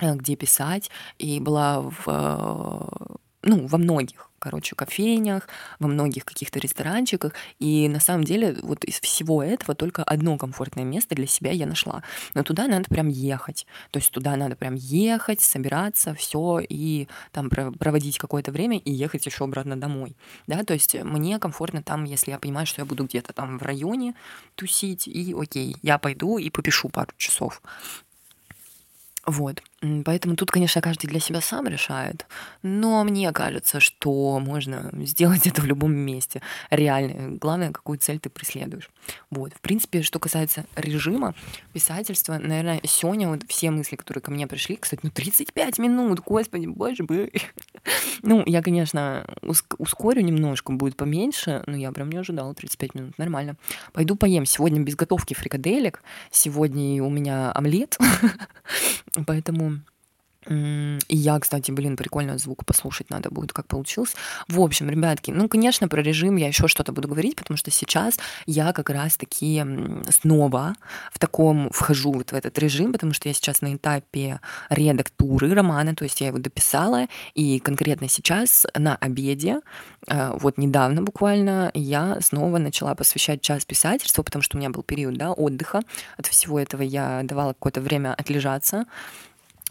э, 0.00 0.14
где 0.14 0.36
писать, 0.36 0.90
и 1.18 1.40
была 1.40 1.82
в, 1.82 2.04
э, 2.06 3.16
ну, 3.42 3.66
во 3.66 3.78
многих 3.78 4.30
короче, 4.40 4.74
кофейнях, 4.74 5.48
во 5.78 5.86
многих 5.86 6.24
каких-то 6.24 6.58
ресторанчиках. 6.58 7.34
И 7.60 7.88
на 7.88 8.00
самом 8.00 8.24
деле 8.24 8.56
вот 8.62 8.82
из 8.84 8.98
всего 8.98 9.42
этого 9.42 9.76
только 9.76 10.02
одно 10.02 10.36
комфортное 10.38 10.82
место 10.82 11.14
для 11.14 11.26
себя 11.26 11.52
я 11.52 11.66
нашла. 11.66 12.02
Но 12.34 12.42
туда 12.42 12.66
надо 12.66 12.86
прям 12.88 13.08
ехать. 13.08 13.66
То 13.92 13.98
есть 13.98 14.10
туда 14.10 14.34
надо 14.36 14.56
прям 14.56 14.74
ехать, 14.74 15.40
собираться, 15.40 16.14
все 16.14 16.60
и 16.66 17.06
там 17.30 17.50
проводить 17.50 18.18
какое-то 18.18 18.50
время 18.50 18.78
и 18.78 18.90
ехать 18.90 19.26
еще 19.26 19.44
обратно 19.44 19.78
домой. 19.78 20.16
Да, 20.46 20.64
то 20.64 20.72
есть 20.72 20.94
мне 20.94 21.38
комфортно 21.38 21.82
там, 21.82 22.04
если 22.04 22.30
я 22.32 22.38
понимаю, 22.38 22.66
что 22.66 22.80
я 22.80 22.86
буду 22.86 23.04
где-то 23.04 23.32
там 23.32 23.58
в 23.58 23.62
районе 23.62 24.14
тусить, 24.54 25.06
и 25.06 25.34
окей, 25.38 25.76
я 25.82 25.98
пойду 25.98 26.38
и 26.38 26.48
попишу 26.50 26.88
пару 26.88 27.12
часов. 27.18 27.60
Вот. 29.26 29.62
Поэтому 30.04 30.36
тут, 30.36 30.50
конечно, 30.50 30.82
каждый 30.82 31.06
для 31.06 31.20
себя 31.20 31.40
сам 31.40 31.66
решает. 31.66 32.26
Но 32.62 33.02
мне 33.02 33.32
кажется, 33.32 33.80
что 33.80 34.38
можно 34.38 34.90
сделать 35.06 35.46
это 35.46 35.62
в 35.62 35.64
любом 35.64 35.94
месте. 35.94 36.42
Реально. 36.70 37.38
Главное, 37.38 37.70
какую 37.70 37.98
цель 37.98 38.18
ты 38.18 38.28
преследуешь. 38.28 38.90
Вот. 39.30 39.54
В 39.54 39.60
принципе, 39.60 40.02
что 40.02 40.18
касается 40.18 40.66
режима 40.76 41.34
писательства, 41.72 42.38
наверное, 42.38 42.80
сегодня 42.84 43.28
вот 43.28 43.44
все 43.48 43.70
мысли, 43.70 43.96
которые 43.96 44.20
ко 44.20 44.30
мне 44.30 44.46
пришли, 44.46 44.76
кстати, 44.76 45.00
ну 45.02 45.10
35 45.10 45.78
минут, 45.78 46.20
господи, 46.20 46.66
боже 46.66 47.04
мой. 47.08 47.32
Ну, 48.22 48.42
я, 48.44 48.60
конечно, 48.60 49.26
ускорю 49.78 50.20
немножко, 50.20 50.72
будет 50.72 50.94
поменьше, 50.94 51.62
но 51.66 51.74
я 51.74 51.90
прям 51.90 52.10
не 52.10 52.18
ожидала 52.18 52.54
35 52.54 52.94
минут, 52.94 53.16
нормально. 53.16 53.56
Пойду 53.94 54.14
поем. 54.14 54.44
Сегодня 54.44 54.80
без 54.82 54.94
готовки 54.94 55.32
фрикаделек, 55.32 56.02
сегодня 56.30 57.02
у 57.02 57.08
меня 57.08 57.50
омлет, 57.52 57.96
поэтому 59.26 59.69
И 60.50 61.16
я, 61.16 61.38
кстати, 61.38 61.70
блин, 61.70 61.96
прикольно 61.96 62.36
звук 62.36 62.64
послушать 62.64 63.08
надо 63.10 63.30
будет, 63.30 63.52
как 63.52 63.66
получилось. 63.66 64.16
В 64.48 64.60
общем, 64.60 64.90
ребятки, 64.90 65.30
ну, 65.30 65.48
конечно, 65.48 65.86
про 65.88 66.02
режим 66.02 66.36
я 66.36 66.48
еще 66.48 66.66
что-то 66.66 66.92
буду 66.92 67.06
говорить, 67.06 67.36
потому 67.36 67.56
что 67.56 67.70
сейчас 67.70 68.18
я 68.46 68.72
как 68.72 68.90
раз-таки 68.90 69.64
снова 70.10 70.74
в 71.12 71.18
таком 71.20 71.70
вхожу 71.70 72.12
вот 72.12 72.32
в 72.32 72.34
этот 72.34 72.58
режим, 72.58 72.92
потому 72.92 73.12
что 73.12 73.28
я 73.28 73.34
сейчас 73.34 73.60
на 73.60 73.76
этапе 73.76 74.40
редактуры 74.70 75.54
романа, 75.54 75.94
то 75.94 76.04
есть 76.04 76.20
я 76.20 76.28
его 76.28 76.38
дописала, 76.38 77.06
и 77.34 77.60
конкретно 77.60 78.08
сейчас 78.08 78.66
на 78.74 78.96
обеде, 78.96 79.60
э, 80.08 80.32
вот 80.36 80.58
недавно 80.58 81.02
буквально, 81.02 81.70
я 81.74 82.20
снова 82.20 82.58
начала 82.58 82.94
посвящать 82.96 83.40
час 83.40 83.64
писательству, 83.64 84.24
потому 84.24 84.42
что 84.42 84.56
у 84.56 84.60
меня 84.60 84.70
был 84.70 84.82
период 84.82 85.14
да, 85.14 85.30
отдыха 85.32 85.82
от 86.16 86.26
всего 86.26 86.58
этого, 86.58 86.82
я 86.82 87.20
давала 87.22 87.52
какое-то 87.52 87.80
время 87.80 88.14
отлежаться, 88.14 88.86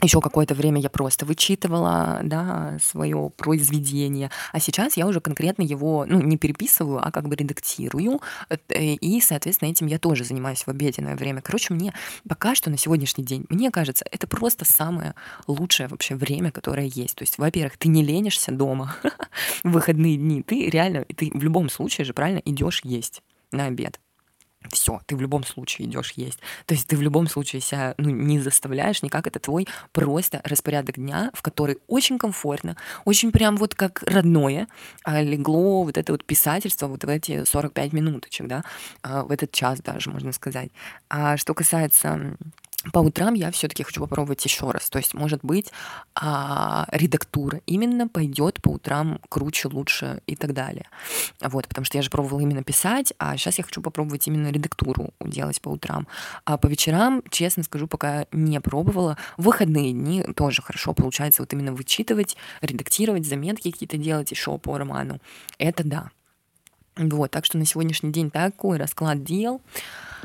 еще 0.01 0.21
какое-то 0.21 0.55
время 0.55 0.79
я 0.81 0.89
просто 0.89 1.25
вычитывала, 1.25 2.21
да, 2.23 2.77
свое 2.81 3.31
произведение, 3.35 4.31
а 4.51 4.59
сейчас 4.59 4.97
я 4.97 5.07
уже 5.07 5.21
конкретно 5.21 5.63
его, 5.63 6.05
ну, 6.07 6.21
не 6.21 6.37
переписываю, 6.37 7.05
а 7.05 7.11
как 7.11 7.27
бы 7.27 7.35
редактирую, 7.35 8.21
э, 8.49 8.55
и, 8.69 9.21
соответственно, 9.21 9.69
этим 9.69 9.87
я 9.87 9.99
тоже 9.99 10.23
занимаюсь 10.23 10.63
в 10.63 10.67
обеденное 10.69 11.15
время. 11.15 11.41
Короче, 11.41 11.73
мне 11.73 11.93
пока 12.27 12.55
что 12.55 12.69
на 12.69 12.77
сегодняшний 12.77 13.23
день, 13.23 13.45
мне 13.49 13.71
кажется, 13.71 14.05
это 14.11 14.27
просто 14.27 14.65
самое 14.65 15.15
лучшее 15.47 15.87
вообще 15.87 16.15
время, 16.15 16.51
которое 16.51 16.85
есть. 16.87 17.15
То 17.15 17.23
есть, 17.23 17.37
во-первых, 17.37 17.77
ты 17.77 17.89
не 17.89 18.03
ленишься 18.03 18.51
дома 18.51 18.95
в 19.63 19.71
выходные 19.71 20.17
дни, 20.17 20.43
ты 20.43 20.69
реально, 20.69 21.05
ты 21.15 21.31
в 21.33 21.43
любом 21.43 21.69
случае 21.69 22.05
же 22.05 22.13
правильно 22.13 22.41
идешь 22.45 22.81
есть 22.83 23.21
на 23.51 23.65
обед 23.65 23.99
все, 24.71 25.01
ты 25.05 25.15
в 25.15 25.21
любом 25.21 25.43
случае 25.43 25.87
идешь 25.87 26.11
есть. 26.15 26.39
То 26.65 26.73
есть 26.73 26.87
ты 26.87 26.97
в 26.97 27.01
любом 27.01 27.27
случае 27.27 27.61
себя 27.61 27.95
ну, 27.97 28.09
не 28.09 28.39
заставляешь 28.39 29.01
никак, 29.01 29.25
это 29.25 29.39
твой 29.39 29.67
просто 29.93 30.41
распорядок 30.43 30.95
дня, 30.95 31.31
в 31.33 31.41
который 31.41 31.77
очень 31.87 32.17
комфортно, 32.17 32.75
очень 33.05 33.31
прям 33.31 33.55
вот 33.55 33.73
как 33.73 34.03
родное 34.03 34.67
а, 35.03 35.21
легло 35.21 35.83
вот 35.83 35.97
это 35.97 36.11
вот 36.11 36.25
писательство 36.25 36.87
вот 36.87 37.03
в 37.03 37.09
эти 37.09 37.45
45 37.45 37.93
минуточек, 37.93 38.47
да, 38.47 38.63
а, 39.01 39.23
в 39.23 39.31
этот 39.31 39.51
час 39.51 39.79
даже, 39.79 40.09
можно 40.09 40.33
сказать. 40.33 40.71
А 41.09 41.37
что 41.37 41.53
касается 41.53 42.35
по 42.93 42.99
утрам 42.99 43.33
я 43.33 43.51
все-таки 43.51 43.83
хочу 43.83 43.99
попробовать 43.99 44.43
еще 44.45 44.71
раз. 44.71 44.89
То 44.89 44.99
есть, 44.99 45.13
может 45.13 45.41
быть, 45.43 45.71
а, 46.15 46.87
редактура 46.91 47.61
именно 47.65 48.07
пойдет 48.07 48.61
по 48.61 48.69
утрам 48.69 49.19
круче, 49.27 49.67
лучше 49.67 50.21
и 50.27 50.35
так 50.35 50.53
далее. 50.53 50.85
Вот, 51.41 51.67
потому 51.67 51.83
что 51.83 51.97
я 51.97 52.01
же 52.01 52.09
пробовала 52.09 52.39
именно 52.39 52.63
писать, 52.63 53.13
а 53.19 53.35
сейчас 53.35 53.57
я 53.57 53.65
хочу 53.65 53.81
попробовать 53.81 54.27
именно 54.27 54.49
редактуру 54.49 55.13
делать 55.19 55.61
по 55.61 55.69
утрам. 55.69 56.07
А 56.45 56.57
по 56.57 56.67
вечерам, 56.67 57.21
честно 57.29 57.63
скажу, 57.63 57.87
пока 57.87 58.25
не 58.31 58.61
пробовала. 58.61 59.17
В 59.35 59.43
выходные 59.43 59.91
дни 59.91 60.23
тоже 60.35 60.61
хорошо 60.61 60.93
получается 60.93 61.41
вот 61.41 61.51
именно 61.51 61.73
вычитывать, 61.73 62.37
редактировать, 62.61 63.25
заметки 63.25 63.71
какие-то 63.71 63.97
делать 63.97 64.31
еще 64.31 64.57
по 64.57 64.77
роману. 64.77 65.19
Это 65.57 65.83
да. 65.83 66.11
Вот, 66.95 67.31
так 67.31 67.45
что 67.45 67.57
на 67.57 67.65
сегодняшний 67.65 68.11
день 68.11 68.29
такой 68.29 68.77
расклад 68.77 69.23
дел. 69.23 69.61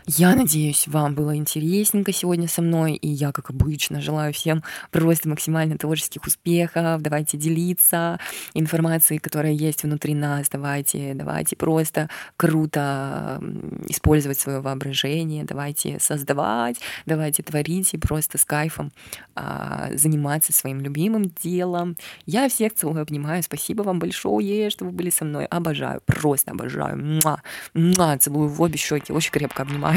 Я 0.07 0.35
надеюсь, 0.37 0.87
вам 0.87 1.15
было 1.15 1.35
интересненько 1.35 2.13
сегодня 2.13 2.47
со 2.47 2.61
мной, 2.61 2.93
и 2.93 3.09
я, 3.09 3.33
как 3.33 3.49
обычно, 3.49 4.03
желаю 4.03 4.35
всем 4.35 4.63
просто 4.91 5.31
максимально 5.31 5.79
творческих 5.79 6.27
успехов. 6.27 7.01
Давайте 7.01 7.39
делиться 7.39 8.19
информацией, 8.53 9.19
которая 9.19 9.53
есть 9.53 9.83
внутри 9.83 10.15
нас. 10.15 10.51
Давайте, 10.51 11.15
давайте 11.15 11.57
просто 11.57 12.11
круто 12.37 13.41
использовать 13.89 14.39
свое 14.39 14.61
воображение, 14.61 15.45
давайте 15.45 15.99
создавать, 16.01 16.77
давайте 17.07 17.43
творить 17.43 17.95
и 17.95 17.97
просто 17.97 18.37
с 18.37 18.45
кайфом 18.45 18.93
а, 19.35 19.89
заниматься 19.95 20.53
своим 20.53 20.83
любимым 20.83 21.31
делом. 21.43 21.97
Я 22.27 22.51
всех 22.51 22.75
целую, 22.75 23.01
обнимаю. 23.01 23.43
Спасибо 23.43 23.81
вам 23.83 24.01
большое, 24.01 24.69
что 24.69 24.85
вы 24.85 24.91
были 24.91 25.09
со 25.09 25.25
мной. 25.25 25.47
Обожаю, 25.47 26.03
просто 26.05 26.51
обожаю. 26.51 26.99
Муа, 26.99 27.41
муа, 27.73 28.19
целую 28.19 28.51
в 28.51 28.61
обе 28.61 28.77
щеки, 28.77 29.11
очень 29.11 29.33
крепко 29.33 29.63
обнимаю. 29.63 29.94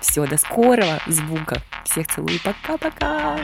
Все, 0.00 0.26
до 0.26 0.38
скорого 0.38 1.00
звука. 1.06 1.62
Всех 1.84 2.06
целую. 2.06 2.38
Пока-пока. 2.44 3.38